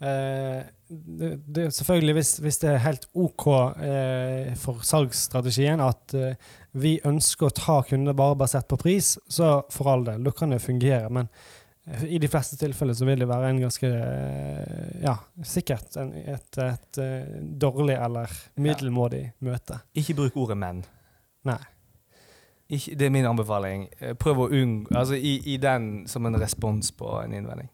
eh, 0.00 0.62
det, 0.88 1.70
Selvfølgelig, 1.74 2.14
hvis, 2.14 2.32
hvis 2.38 2.58
det 2.62 2.70
er 2.70 2.82
helt 2.84 3.06
OK 3.14 3.46
eh, 3.82 4.54
for 4.60 4.84
salgsstrategien 4.86 5.82
at 5.82 6.14
eh, 6.14 6.48
vi 6.78 6.96
ønsker 7.06 7.48
å 7.48 7.54
ta 7.54 7.80
kunder 7.88 8.16
bare 8.16 8.38
basert 8.38 8.68
på 8.70 8.78
pris, 8.80 9.16
så 9.28 9.60
for 9.72 9.90
all 9.92 10.06
del, 10.06 10.22
da 10.26 10.32
kan 10.36 10.54
det 10.54 10.60
fungere. 10.62 11.10
Men 11.10 11.30
eh, 11.86 12.04
i 12.16 12.20
de 12.22 12.30
fleste 12.30 12.58
tilfeller 12.60 12.94
så 12.94 13.08
vil 13.08 13.24
det 13.24 13.30
være 13.30 13.52
en 13.52 13.62
ganske 13.66 13.92
eh, 13.92 14.98
Ja, 15.02 15.16
sikkert 15.44 15.98
en, 16.00 16.12
et, 16.22 16.50
et, 16.62 16.90
et, 17.02 17.32
dårlig 17.66 17.98
eller 17.98 18.36
middelmådig 18.54 19.24
møte. 19.46 19.82
Ikke 19.98 20.18
bruk 20.22 20.38
ordet 20.46 20.60
'menn'. 20.62 20.84
Nei. 21.46 21.62
Ikke, 22.66 22.96
det 22.98 23.06
er 23.06 23.14
min 23.14 23.26
anbefaling. 23.26 23.88
Eh, 24.00 24.14
Prøv 24.18 24.46
å 24.46 24.50
unngå 24.50 24.94
Altså 24.94 25.18
i, 25.18 25.38
i 25.54 25.56
den 25.62 26.06
som 26.10 26.26
en 26.26 26.38
respons 26.38 26.90
på 26.94 27.10
en 27.22 27.34
innvending. 27.34 27.70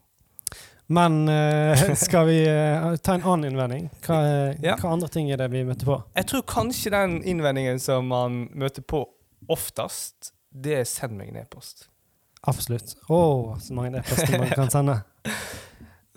Men 0.86 1.28
uh, 1.28 1.94
skal 2.06 2.26
vi 2.26 2.38
uh, 2.50 2.96
ta 2.96 3.14
en 3.14 3.22
annen 3.22 3.50
innvending? 3.52 3.88
Hva, 4.04 4.18
eh, 4.26 4.56
Ja. 4.62 4.76
hva 4.80 4.92
andre 4.92 5.08
ting 5.08 5.30
er 5.32 5.40
det 5.40 5.48
vi 5.52 5.64
møter 5.64 5.88
på? 5.88 5.98
Jeg 6.18 6.28
tror 6.28 6.42
kanskje 6.48 6.92
den 6.94 7.20
innvendingen 7.24 7.80
som 7.80 8.08
man 8.10 8.46
møter 8.54 8.82
på 8.82 9.04
oftest, 9.48 10.32
det 10.52 10.74
er 10.80 10.84
'send 10.84 11.16
meg 11.16 11.28
en 11.32 11.40
e-post'. 11.42 11.88
Absolutt. 12.46 12.96
Å, 13.08 13.56
så 13.60 13.74
mange 13.74 13.98
e-poster 13.98 14.38
man 14.38 14.50
kan 14.50 14.70
sende. 14.70 15.02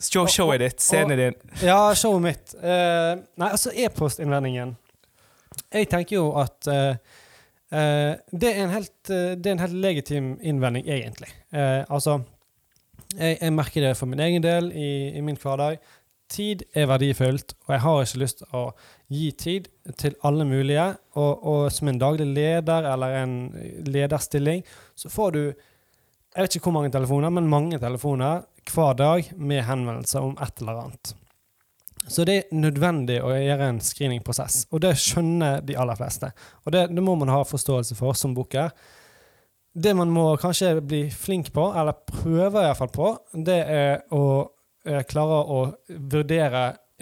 Show, 0.05 0.27
showet 0.27 0.59
ditt, 0.59 0.81
scenen 0.83 1.17
din. 1.17 1.35
Ja, 1.63 1.93
showet 1.95 2.21
mitt. 2.21 2.55
Uh, 2.59 3.15
nei, 3.39 3.47
altså 3.47 3.71
e-postinnvendingen. 3.71 4.75
Jeg 5.71 5.87
tenker 5.89 6.17
jo 6.17 6.25
at 6.35 6.59
det, 7.71 8.49
er 8.49 8.59
en 8.63 8.69
helt, 8.69 9.07
det 9.07 9.45
er 9.47 9.51
en 9.55 9.59
helt 9.63 9.73
legitim 9.73 10.27
innvending, 10.43 10.85
egentlig. 10.87 11.31
Altså, 11.89 12.19
jeg, 13.17 13.37
jeg 13.41 13.53
merker 13.55 13.87
det 13.87 13.93
for 13.99 14.09
min 14.11 14.23
egen 14.23 14.43
del 14.43 14.71
i, 14.71 14.89
i 15.17 15.23
min 15.25 15.39
hverdag. 15.41 15.79
Tid 16.31 16.63
er 16.73 16.87
verdifullt, 16.89 17.53
og 17.67 17.73
jeg 17.75 17.83
har 17.83 18.01
ikke 18.01 18.21
lyst 18.23 18.41
til 18.41 18.57
å 18.57 18.63
gi 19.13 19.29
tid 19.37 19.69
til 20.01 20.15
alle 20.25 20.47
mulige. 20.49 20.87
Og, 21.13 21.45
og 21.45 21.67
som 21.73 21.91
en 21.91 22.01
daglig 22.01 22.27
leder 22.31 22.87
eller 22.93 23.19
en 23.21 23.35
lederstilling, 23.85 24.65
så 24.97 25.11
får 25.13 25.35
du 25.37 25.43
jeg 26.35 26.43
vet 26.43 26.55
ikke 26.57 26.67
hvor 26.67 26.73
mange 26.75 26.91
telefoner, 26.91 27.31
men 27.31 27.45
mange 27.47 27.77
telefoner 27.79 28.41
hver 28.67 28.97
dag 28.99 29.29
med 29.39 29.61
henvendelser 29.63 30.25
om 30.25 30.33
et 30.43 30.59
eller 30.59 30.81
annet. 30.81 31.13
Så 32.11 32.25
det 32.27 32.35
er 32.35 32.57
nødvendig 32.59 33.21
å 33.23 33.31
gjøre 33.31 33.69
en 33.71 33.79
screeningprosess, 33.81 34.65
og 34.69 34.83
det 34.83 34.97
skjønner 34.99 35.63
de 35.65 35.77
aller 35.79 35.95
fleste. 35.95 36.33
Og 36.65 36.75
det, 36.75 36.89
det 36.91 37.03
må 37.05 37.15
man 37.17 37.31
ha 37.31 37.39
forståelse 37.47 37.95
for 37.95 38.17
som 38.19 38.35
booker. 38.35 38.73
Det 39.75 39.91
man 39.97 40.11
må 40.13 40.29
kanskje 40.39 40.77
bli 40.87 41.01
flink 41.11 41.49
på, 41.55 41.67
eller 41.75 41.97
prøve 42.07 42.63
iallfall 42.63 42.91
på, 42.95 43.09
det 43.43 43.57
er 43.67 44.05
å 44.15 44.23
eh, 44.87 45.01
klare 45.09 45.41
å 45.51 45.59
vurdere 45.89 46.61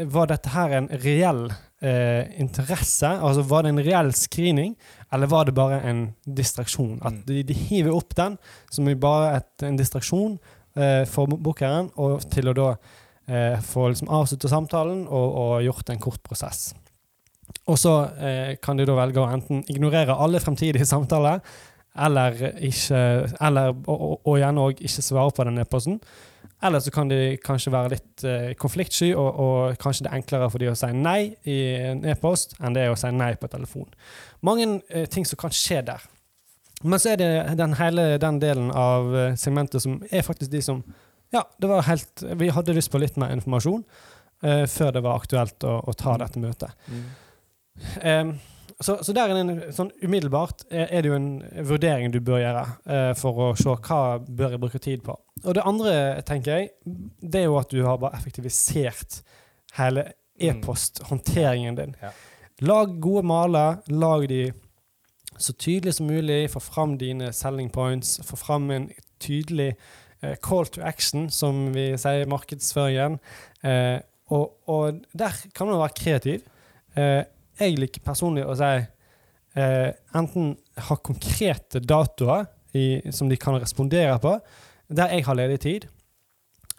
var 0.09 0.31
dette 0.31 0.49
her 0.49 0.73
en 0.79 0.87
reell 1.03 1.43
eh, 1.85 2.31
interesse? 2.41 3.05
Altså 3.05 3.43
Var 3.45 3.63
det 3.67 3.73
en 3.75 3.83
reell 3.85 4.09
screening, 4.17 4.73
eller 5.13 5.29
var 5.29 5.45
det 5.45 5.53
bare 5.53 5.81
en 5.85 6.03
distraksjon? 6.25 6.97
At 7.05 7.13
Mm. 7.13 7.23
de, 7.27 7.43
de 7.43 7.53
hiver 7.53 7.93
opp 7.93 8.15
den 8.17 8.37
som 8.71 8.87
er 8.89 8.95
bare 8.95 9.35
et, 9.37 9.51
en 9.67 9.77
distraksjon 9.77 10.39
eh, 10.75 11.03
for 11.05 11.29
bookeren, 11.29 11.91
og 12.01 12.25
til 12.33 12.49
å 12.49 12.55
da 12.57 12.69
eh, 13.27 13.59
få 13.61 13.91
liksom 13.91 14.09
avslutte 14.09 14.49
samtalen 14.49 15.05
og, 15.05 15.35
og 15.43 15.61
gjort 15.67 15.93
en 15.93 16.01
kort 16.01 16.23
prosess. 16.25 16.71
Og 17.69 17.77
så 17.77 17.93
eh, 18.17 18.55
kan 18.63 18.77
de 18.79 18.87
da 18.89 18.95
velge 18.97 19.21
å 19.21 19.29
enten 19.29 19.61
ignorere 19.69 20.17
alle 20.17 20.41
fremtidige 20.41 20.89
samtaler, 20.89 21.43
eller, 21.93 22.37
ikke, 22.57 23.01
eller 23.41 23.73
og, 23.73 23.97
og, 23.97 24.13
og 24.27 24.37
gjerne 24.41 24.67
òg 24.67 24.79
ikke 24.81 25.05
svare 25.05 25.33
på 25.35 25.45
den 25.49 25.61
e-posten. 25.61 25.99
Eller 26.63 26.79
så 26.79 26.91
kan 26.95 27.09
de 27.11 27.35
kanskje 27.43 27.73
være 27.73 27.91
litt 27.91 28.23
uh, 28.23 28.51
konfliktsky, 28.59 29.11
og, 29.19 29.39
og 29.39 29.77
kanskje 29.81 30.05
det 30.05 30.11
er 30.11 30.21
enklere 30.21 30.49
for 30.51 30.63
de 30.63 30.71
å 30.71 30.77
si 30.79 30.89
nei 30.95 31.33
i 31.49 31.57
en 31.91 32.05
e-post 32.07 32.55
enn 32.63 32.75
det 32.75 32.85
er 32.85 32.93
å 32.93 32.99
si 32.99 33.11
nei 33.11 33.33
på 33.39 33.49
telefon. 33.51 33.89
Mange 34.47 34.69
uh, 34.79 35.03
ting 35.11 35.27
som 35.27 35.39
kan 35.41 35.53
skje 35.53 35.81
der. 35.91 36.05
Men 36.83 36.99
så 36.99 37.13
er 37.13 37.19
det 37.19 37.29
den 37.59 37.75
hele 37.79 38.07
den 38.19 38.39
delen 38.41 38.71
av 38.75 39.13
eh, 39.15 39.35
segmentet 39.39 39.79
som 39.85 40.01
er 40.11 40.25
faktisk 40.25 40.51
de 40.51 40.59
som 40.65 40.81
Ja, 41.31 41.45
det 41.55 41.69
var 41.69 41.85
helt 41.87 42.23
Vi 42.41 42.49
hadde 42.51 42.75
lyst 42.75 42.91
på 42.91 42.99
litt 42.99 43.15
mer 43.15 43.31
informasjon 43.31 43.85
uh, 44.43 44.65
før 44.67 44.91
det 44.91 45.03
var 45.05 45.21
aktuelt 45.21 45.63
å, 45.63 45.77
å 45.79 45.93
ta 45.95 46.17
dette 46.19 46.41
møtet. 46.43 46.75
Em, 48.03 48.35
så, 48.81 48.97
så 49.03 49.13
der 49.15 49.31
er 49.31 49.39
en, 49.39 49.53
sånn 49.75 49.91
umiddelbart 50.01 50.65
er, 50.69 50.87
er 50.89 51.03
det 51.03 51.11
jo 51.11 51.17
en 51.17 51.29
vurdering 51.67 52.13
du 52.13 52.19
bør 52.25 52.41
gjøre 52.41 52.63
eh, 52.89 53.11
for 53.19 53.41
å 53.45 53.47
se 53.59 53.75
hva 53.75 54.01
bør 54.23 54.55
jeg 54.55 54.63
bruke 54.63 54.81
tid 54.83 55.03
på. 55.05 55.15
Og 55.43 55.55
det 55.57 55.65
andre, 55.67 55.95
tenker 56.27 56.57
jeg, 56.57 56.69
det 57.21 57.43
er 57.43 57.49
jo 57.49 57.59
at 57.59 57.73
du 57.73 57.83
har 57.85 58.01
bare 58.01 58.17
effektivisert 58.17 59.21
hele 59.77 60.11
e-posthåndteringen 60.41 61.77
din. 61.79 61.97
Ja. 62.01 62.13
Lag 62.63 62.97
gode 63.01 63.25
maler, 63.27 63.81
lag 63.91 64.27
de 64.29 64.45
så 65.37 65.53
tydelig 65.53 65.95
som 65.97 66.07
mulig, 66.07 66.51
få 66.53 66.61
fram 66.61 66.97
dine 67.01 67.31
selling 67.33 67.69
points, 67.73 68.19
få 68.25 68.37
fram 68.37 68.69
en 68.71 68.89
tydelig 69.23 69.73
eh, 70.21 70.35
call 70.43 70.67
to 70.69 70.81
action, 70.85 71.29
som 71.29 71.71
vi 71.73 71.91
sier 71.97 72.23
i 72.23 72.29
markedsføringen. 72.29 73.19
Eh, 73.65 73.99
og, 74.33 74.53
og 74.69 75.01
der 75.13 75.37
kan 75.55 75.69
man 75.69 75.81
være 75.81 75.97
kreativ. 75.97 76.45
Eh, 76.95 77.23
jeg 77.59 77.77
liker 77.79 78.01
personlig 78.05 78.45
å 78.49 78.55
si 78.57 78.71
eh, 79.55 79.89
enten 80.17 80.53
ha 80.89 80.95
konkrete 80.97 81.79
datoer 81.83 82.47
i, 82.73 83.11
som 83.13 83.29
de 83.29 83.37
kan 83.37 83.59
respondere 83.61 84.15
på, 84.23 84.37
der 84.93 85.13
jeg 85.13 85.25
har 85.27 85.37
ledig 85.37 85.59
tid, 85.63 85.87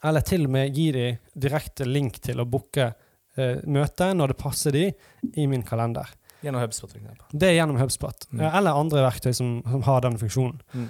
eller 0.04 0.20
til 0.26 0.44
og 0.48 0.52
med 0.56 0.74
gi 0.76 0.90
dem 0.92 1.16
direkte 1.46 1.86
link 1.88 2.18
til 2.22 2.42
å 2.42 2.48
booke 2.50 2.90
eh, 3.38 3.62
møte 3.66 4.10
når 4.14 4.34
det 4.34 4.40
passer 4.42 4.74
dem, 4.74 4.92
i 5.34 5.46
min 5.50 5.62
kalender. 5.66 6.10
Gjennom 6.44 6.60
HubSpot, 6.60 6.92
for. 6.92 7.24
Det 7.32 7.48
er 7.48 7.54
gjennom 7.56 7.78
HubSpot, 7.80 8.26
Mm. 8.30 8.40
eh, 8.44 8.56
eller 8.58 8.76
andre 8.82 9.04
verktøy 9.06 9.32
som, 9.32 9.62
som 9.64 9.82
har 9.86 10.02
den 10.04 10.18
funksjonen. 10.20 10.58
Mm. 10.74 10.88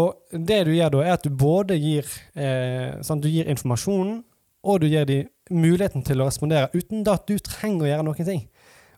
Og 0.00 0.36
det 0.46 0.58
du 0.68 0.74
gjør 0.74 0.90
da, 0.94 1.00
er 1.06 1.14
at 1.16 1.24
du 1.24 1.30
både 1.34 1.78
gir, 1.80 2.06
eh, 2.38 2.98
sånn, 3.02 3.22
du 3.22 3.30
gir 3.30 3.48
informasjonen, 3.50 4.20
og 4.62 4.82
du 4.82 4.86
gir 4.90 5.06
dem 5.08 5.30
muligheten 5.50 6.04
til 6.04 6.20
å 6.20 6.26
respondere 6.28 6.68
uten 6.76 7.00
at 7.08 7.24
du 7.26 7.38
trenger 7.42 7.86
å 7.86 7.88
gjøre 7.88 8.04
noen 8.06 8.26
ting. 8.28 8.42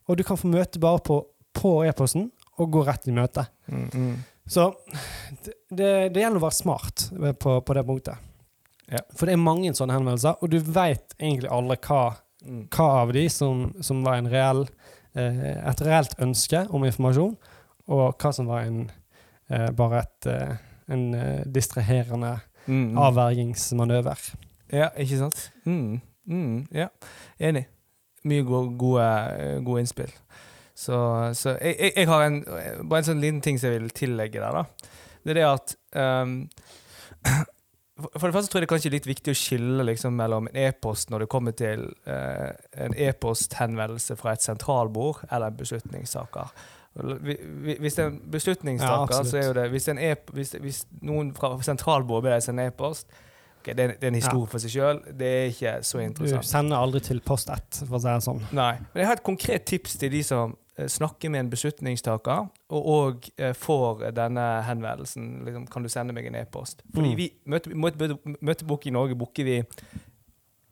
Og 0.08 0.18
du 0.18 0.24
kan 0.26 0.38
få 0.40 0.50
møte 0.50 0.80
bare 0.82 1.00
på, 1.04 1.20
på 1.54 1.72
e-posten 1.86 2.30
og 2.58 2.70
gå 2.74 2.82
rett 2.86 3.06
i 3.08 3.14
møte. 3.16 3.46
Mm, 3.70 3.88
mm. 3.94 4.14
Så 4.50 4.66
det, 5.70 6.12
det, 6.12 6.20
gjelder 6.20 6.40
å 6.40 6.44
være 6.46 6.56
smart 6.58 7.06
på, 7.40 7.54
på 7.62 7.76
det 7.78 7.84
punktet. 7.86 8.28
Ja. 8.92 9.00
For 9.16 9.28
det 9.30 9.36
er 9.36 9.40
mange 9.44 9.70
sånne 9.76 9.94
henvendelser, 9.96 10.40
og 10.42 10.50
du 10.52 10.58
vet 10.60 11.14
egentlig 11.20 11.50
aldri 11.52 11.78
hva, 11.86 12.02
Mm. 12.42 12.64
hva 12.74 12.86
av 13.04 13.12
de 13.14 13.20
som, 13.30 13.68
som 13.86 14.00
var 14.02 14.16
en 14.18 14.26
reell, 14.26 14.64
eh, 15.14 15.42
et 15.70 15.82
reelt 15.86 16.16
ønske 16.18 16.64
om 16.74 16.82
informasjon, 16.82 17.36
og 17.86 18.16
hva 18.18 18.32
som 18.34 18.48
var 18.50 18.64
en, 18.66 18.80
eh, 19.46 19.68
bare 19.78 20.00
et, 20.00 20.26
eh, 20.26 20.56
en 20.90 21.04
eh, 21.14 21.44
distraherende 21.46 22.40
Mm. 22.66 22.98
avvergingsmanøver. 22.98 24.18
Ja, 24.72 24.88
ikke 24.98 25.18
sant? 25.18 25.52
Mm. 25.64 26.00
Mm. 26.26 26.66
Ja, 26.74 26.88
enig. 27.38 27.66
Mye 28.24 28.42
gode, 28.46 28.76
gode, 28.78 29.06
gode 29.66 29.80
innspill. 29.82 30.12
Så, 30.74 30.96
så 31.38 31.56
jeg, 31.60 31.76
jeg, 31.78 31.92
jeg 31.96 32.08
har 32.08 32.22
en, 32.26 32.36
bare 32.88 33.02
en 33.02 33.08
sånn 33.10 33.20
liten 33.22 33.40
ting 33.44 33.58
som 33.60 33.70
jeg 33.72 33.80
vil 33.82 33.90
tillegge 33.96 34.40
der. 34.40 34.60
da. 34.62 34.92
Det 35.22 35.34
er 35.34 35.40
det 35.40 35.48
at 35.48 35.74
um, 36.02 36.36
for, 38.16 38.26
det 38.26 38.34
første 38.34 38.50
tror 38.52 38.62
jeg 38.64 38.70
det 38.70 38.88
er 38.88 38.94
litt 38.96 39.06
viktig 39.10 39.34
å 39.34 39.38
skille 39.38 39.84
liksom, 39.86 40.16
mellom 40.18 40.48
en 40.50 40.56
e-post 40.64 41.10
når 41.12 41.24
det 41.24 41.28
kommer 41.34 41.54
til 41.58 41.84
uh, 42.08 42.50
en 42.82 42.94
e-posthenvendelse 42.96 44.16
fra 44.18 44.32
et 44.36 44.42
sentralbord 44.42 45.22
eller 45.30 45.50
vi- 47.22 47.76
Hvis 47.80 47.94
det 47.94 48.02
er 48.04 48.06
en 48.08 48.20
Ja, 48.22 48.30
beslutningstaker, 48.30 49.02
absolutt. 49.02 49.30
så 49.30 49.36
er 49.38 49.46
jo 49.46 49.52
det 49.52 49.70
Hvis, 49.70 49.88
en 49.88 49.98
e 49.98 50.14
hvis, 50.32 50.50
hvis 50.60 50.86
noen 51.00 51.34
fra 51.34 51.54
sentralbordet 51.62 52.22
ber 52.26 52.34
deg 52.34 52.42
sende 52.42 52.62
en 52.66 52.72
e-post 52.72 53.06
ok, 53.62 53.70
det, 53.78 53.86
det 54.00 54.08
er 54.08 54.10
en 54.12 54.18
historie 54.18 54.50
for 54.50 54.60
seg 54.62 54.74
sjøl. 54.74 54.98
Det 55.16 55.28
er 55.38 55.46
ikke 55.54 55.74
så 55.86 56.02
interessant. 56.02 56.42
Du 56.44 56.50
sender 56.50 56.82
aldri 56.82 57.00
til 57.06 57.22
post 57.24 57.48
1, 57.54 57.84
for 57.86 57.96
å 57.96 58.02
si 58.02 58.10
det 58.10 58.26
sånn. 58.26 58.42
Nei. 58.58 58.74
Men 58.92 59.04
jeg 59.04 59.08
har 59.12 59.20
et 59.22 59.24
konkret 59.30 59.64
tips 59.70 59.96
til 60.02 60.12
de 60.12 60.20
som 60.26 60.52
eh, 60.76 60.88
snakker 60.90 61.30
med 61.32 61.46
en 61.46 61.50
beslutningstaker, 61.52 62.46
og 62.74 62.88
òg 62.98 63.28
eh, 63.38 63.52
får 63.56 64.08
denne 64.18 64.46
henvendelsen. 64.68 65.30
Liksom, 65.46 65.66
kan 65.72 65.86
du 65.86 65.90
sende 65.92 66.12
meg 66.16 66.26
en 66.28 66.40
e-post? 66.42 66.82
Fordi 66.92 67.12
Mm. 67.14 67.18
vi 67.22 67.30
møte, 67.46 67.72
møte, 67.74 68.18
møtebok 68.42 68.86
i 68.90 68.94
Norge 68.98 69.14
booker 69.20 69.44
vi 69.48 69.60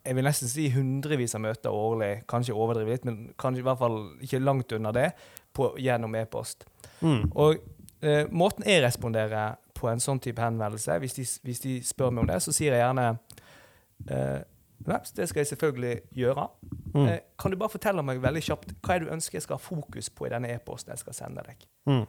jeg 0.01 0.17
vil 0.17 0.25
nesten 0.25 0.49
si 0.49 0.65
hundrevis 0.73 1.35
av 1.37 1.43
møter 1.45 1.75
årlig, 1.77 2.23
kanskje 2.31 2.55
overdrive 2.57 2.95
litt, 2.95 3.05
men 3.05 3.19
kanskje 3.39 3.61
i 3.61 3.67
hvert 3.67 3.79
fall 3.83 3.99
ikke 4.25 4.41
langt 4.41 4.73
under 4.73 4.95
det, 4.97 5.11
på, 5.53 5.75
gjennom 5.77 6.15
e-post. 6.17 6.65
Mm. 7.05 7.27
Og 7.37 7.59
eh, 8.01 8.25
måten 8.33 8.65
jeg 8.65 8.81
responderer 8.83 9.59
på 9.81 9.89
en 9.89 10.03
sånn 10.03 10.21
type 10.23 10.43
henvendelse, 10.43 10.99
hvis 11.03 11.17
de, 11.17 11.27
hvis 11.47 11.65
de 11.65 11.75
spør 11.87 12.13
meg 12.13 12.25
om 12.25 12.31
det, 12.31 12.41
så 12.45 12.55
sier 12.55 12.77
jeg 12.77 12.85
gjerne 12.85 13.07
eh, 14.11 14.41
det 14.81 15.27
skal 15.29 15.41
jeg 15.41 15.47
selvfølgelig 15.47 16.01
gjøre. 16.17 16.47
Mm. 16.95 17.07
Eh, 17.07 17.19
kan 17.39 17.53
du 17.53 17.59
bare 17.61 17.73
fortelle 17.73 18.05
meg 18.07 18.23
veldig 18.23 18.43
kjapt 18.43 18.73
hva 18.81 18.95
er 18.95 19.03
det 19.03 19.11
du 19.11 19.15
ønsker 19.17 19.37
jeg 19.37 19.45
skal 19.45 19.59
ha 19.59 19.63
fokus 19.63 20.09
på 20.11 20.27
i 20.27 20.31
denne 20.33 20.53
e-posten 20.55 20.95
jeg 20.95 21.03
skal 21.03 21.17
sende 21.17 21.45
deg? 21.47 21.67
Mm. 21.89 22.07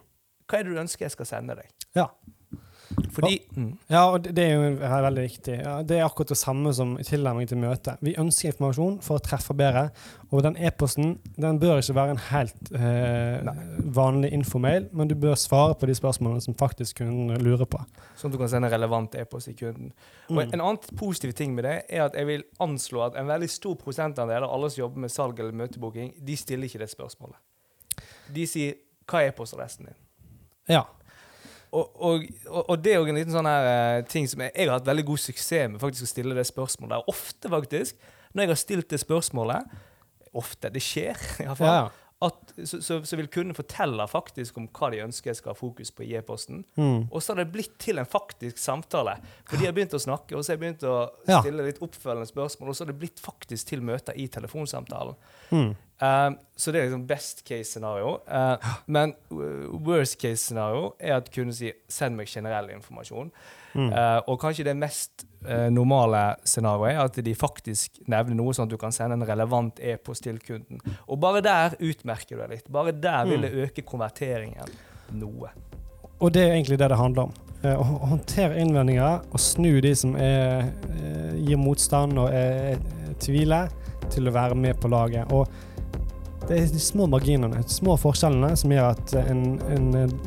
Hva 0.48 0.60
er 0.60 0.68
det 0.68 0.76
du 0.76 0.80
ønsker 0.80 1.06
jeg 1.06 1.16
skal 1.16 1.28
sende 1.28 1.58
deg? 1.60 1.74
Ja. 1.98 2.08
Fordi 3.12 3.40
mm, 3.56 3.78
Ja, 3.90 4.06
og 4.12 4.24
det 4.24 4.40
er 4.40 4.54
jo 4.56 4.62
ve- 4.80 5.02
veldig 5.06 5.24
viktig. 5.26 5.56
Ja, 5.64 5.82
det 5.84 5.98
er 5.98 6.06
akkurat 6.06 6.30
det 6.30 6.38
samme 6.38 6.74
som 6.74 6.98
tilnærming 6.98 7.48
til 7.50 7.58
møte. 7.58 7.98
Vi 8.02 8.14
ønsker 8.20 8.52
informasjon 8.52 9.00
for 9.02 9.18
å 9.20 9.24
treffe 9.24 9.54
bedre, 9.58 9.90
og 10.32 10.44
den 10.44 10.56
e-posten 10.58 11.18
den 11.40 11.60
bør 11.60 11.82
ikke 11.82 11.96
være 11.96 12.12
en 12.16 12.22
helt 12.30 12.72
eh, 12.72 13.52
vanlig 13.96 14.32
infomail, 14.34 14.88
men 14.94 15.08
du 15.12 15.16
bør 15.16 15.36
svare 15.36 15.76
på 15.76 15.86
de 15.90 15.96
spørsmålene 15.96 16.42
som 16.42 16.56
faktisk 16.56 17.02
kunden 17.02 17.36
lurer 17.44 17.66
på. 17.66 17.82
Sånn 18.16 18.32
at 18.32 18.38
du 18.38 18.40
kan 18.40 18.50
sende 18.54 18.70
relevant 18.72 19.16
e-post 19.20 19.48
til 19.52 19.56
kunden. 19.60 19.92
Og 20.30 20.38
Mm. 20.46 20.54
En 20.54 20.62
annen 20.62 20.98
positiv 20.98 21.34
ting 21.34 21.54
med 21.56 21.64
det 21.66 21.84
er 21.90 22.06
at 22.06 22.14
jeg 22.16 22.26
vil 22.28 22.44
anslå 22.60 23.02
at 23.06 23.16
en 23.20 23.28
veldig 23.28 23.50
stor 23.50 23.76
prosentandel 23.76 24.44
av 24.44 24.50
alle 24.54 24.70
som 24.72 24.82
jobber 24.86 25.00
med 25.00 25.12
salg 25.12 25.40
eller 25.40 25.52
møtebooking, 25.52 26.14
de 26.26 26.36
stiller 26.38 26.64
ikke 26.70 26.80
det 26.80 26.90
spørsmålet. 26.90 27.36
De 28.34 28.48
sier 28.48 28.74
'hva 29.08 29.20
er 29.26 29.28
e-postadressen 29.32 29.86
din'? 29.86 30.00
Ja. 30.70 30.84
Og, 31.72 32.26
og, 32.52 32.74
det 32.84 32.92
er 32.92 33.00
jo 33.00 33.08
en 33.08 33.16
liten 33.16 33.32
sånn 33.32 33.48
her 33.48 33.68
eh, 33.70 34.02
ting 34.12 34.26
som 34.28 34.44
jeg, 34.44 34.52
jeg 34.58 34.68
har 34.68 34.76
hatt 34.76 34.90
veldig 34.90 35.06
god 35.08 35.22
suksess 35.24 35.70
med 35.72 35.80
faktisk 35.80 36.08
å 36.08 36.12
stille 36.12 36.36
det 36.36 36.44
spørsmålet. 36.50 37.00
Og 37.00 37.14
ofte, 37.16 37.52
faktisk, 37.52 38.10
når 38.34 38.44
jeg 38.44 38.52
har 38.52 38.62
stilt 38.66 38.92
det 38.92 39.02
spørsmålet 39.02 39.80
Ofte, 40.32 40.70
det 40.72 40.80
skjer 40.80 41.18
iallfall. 41.44 41.68
ja. 41.68 41.90
At, 42.22 42.52
så, 42.70 42.78
så, 42.86 43.00
så 43.04 43.18
vil 43.18 43.28
kunden 43.34 43.58
fortelle 43.58 44.06
faktisk 44.08 44.60
om 44.62 44.68
hva 44.78 44.92
de 44.94 45.00
ønsker 45.02 45.32
jeg 45.32 45.40
skal 45.40 45.56
ha 45.56 45.58
fokus 45.58 45.90
på 45.92 46.06
i 46.06 46.12
e-posten. 46.20 46.60
Mm. 46.78 47.08
Og 47.10 47.18
så 47.18 47.34
har 47.34 47.42
det 47.42 47.48
blitt 47.56 47.74
til 47.82 47.98
en 47.98 48.06
faktisk 48.06 48.62
samtale. 48.62 49.16
For 49.50 49.58
de 49.58 49.66
har 49.66 49.74
begynt 49.74 49.96
å 49.98 50.02
snakke, 50.04 50.38
og 50.38 50.46
så 50.46 50.54
har 50.54 50.60
jeg 50.60 50.62
begynt 50.62 50.86
å 50.86 51.00
stille 51.26 51.66
litt 51.66 51.82
oppfølgende 51.82 52.30
spørsmål, 52.30 52.70
og 52.70 52.78
så 52.78 52.86
har 52.86 52.92
det 52.92 53.00
blitt 53.02 53.24
faktisk 53.26 53.72
til 53.74 53.82
møter 53.90 54.22
i 54.22 54.28
telefonsamtalen. 54.30 55.18
Mm. 55.50 55.74
Um, 56.02 56.38
så 56.58 56.72
det 56.74 56.80
er 56.82 56.88
liksom 56.90 57.04
best 57.08 57.44
case 57.46 57.70
scenario. 57.72 58.16
Uh, 58.26 58.58
men 58.88 59.14
uh, 59.32 59.70
worst 59.86 60.18
case 60.22 60.42
scenario 60.42 60.96
er 61.00 61.16
at 61.20 61.30
kunden 61.32 61.54
sier 61.54 61.74
'send 61.90 62.16
meg 62.18 62.28
generell 62.28 62.70
informasjon'. 62.74 63.30
Mm. 63.74 63.92
Uh, 63.94 64.20
og 64.28 64.40
kanskje 64.42 64.64
det 64.66 64.76
mest 64.78 65.26
uh, 65.46 65.70
normale 65.70 66.36
scenarioet 66.44 66.96
er 66.96 67.04
at 67.04 67.20
de 67.26 67.36
faktisk 67.36 68.02
nevner 68.08 68.36
noe 68.36 68.54
sånn 68.54 68.66
at 68.66 68.72
du 68.74 68.78
kan 68.78 68.92
sende 68.92 69.14
en 69.14 69.28
relevant 69.28 69.80
e-post 69.80 70.24
til 70.24 70.40
kunden. 70.40 70.82
Og 71.08 71.20
bare 71.22 71.42
der 71.42 71.78
utmerker 71.80 72.36
du 72.36 72.42
deg 72.42 72.50
litt. 72.50 72.72
Bare 72.72 72.92
der 72.92 73.26
vil 73.26 73.38
Mm. 73.38 73.42
det 73.42 73.54
øke 73.54 73.82
konverteringen 73.82 74.68
noe. 75.12 75.50
Og 76.20 76.34
det 76.34 76.42
er 76.42 76.54
egentlig 76.54 76.80
det 76.80 76.90
det 76.90 76.98
handler 76.98 77.22
om. 77.24 77.34
Eh, 77.64 77.78
Å 77.78 77.84
håndtere 78.10 78.58
innvendinger 78.60 79.22
og 79.32 79.40
snu 79.40 79.80
de 79.82 79.96
som 79.96 80.16
er, 80.16 80.74
eh, 80.90 81.36
gir 81.46 81.58
motstand 81.58 82.18
og 82.18 82.30
er 82.34 82.78
tviler, 83.20 83.70
til 84.10 84.28
å 84.28 84.32
være 84.34 84.56
med 84.56 84.76
på 84.82 84.90
laget. 84.90 85.32
Og 85.32 85.48
det 86.48 86.58
er 86.58 86.74
de 86.74 86.82
små 86.82 87.08
marginene, 87.12 87.62
de 87.62 87.74
små 87.74 87.96
forskjellene, 88.02 88.56
som 88.58 88.74
gjør 88.74 88.90
at 88.96 89.16
en, 89.22 89.46
en 89.72 89.94
eh, 90.00 90.18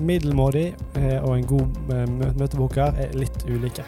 middelmådig 0.00 0.66
eh, 0.96 1.18
og 1.20 1.36
en 1.36 1.46
god 1.54 1.80
møteboker 1.88 2.36
møtebooker 2.40 3.00
er 3.04 3.16
litt 3.18 3.46
ulike. 3.48 3.84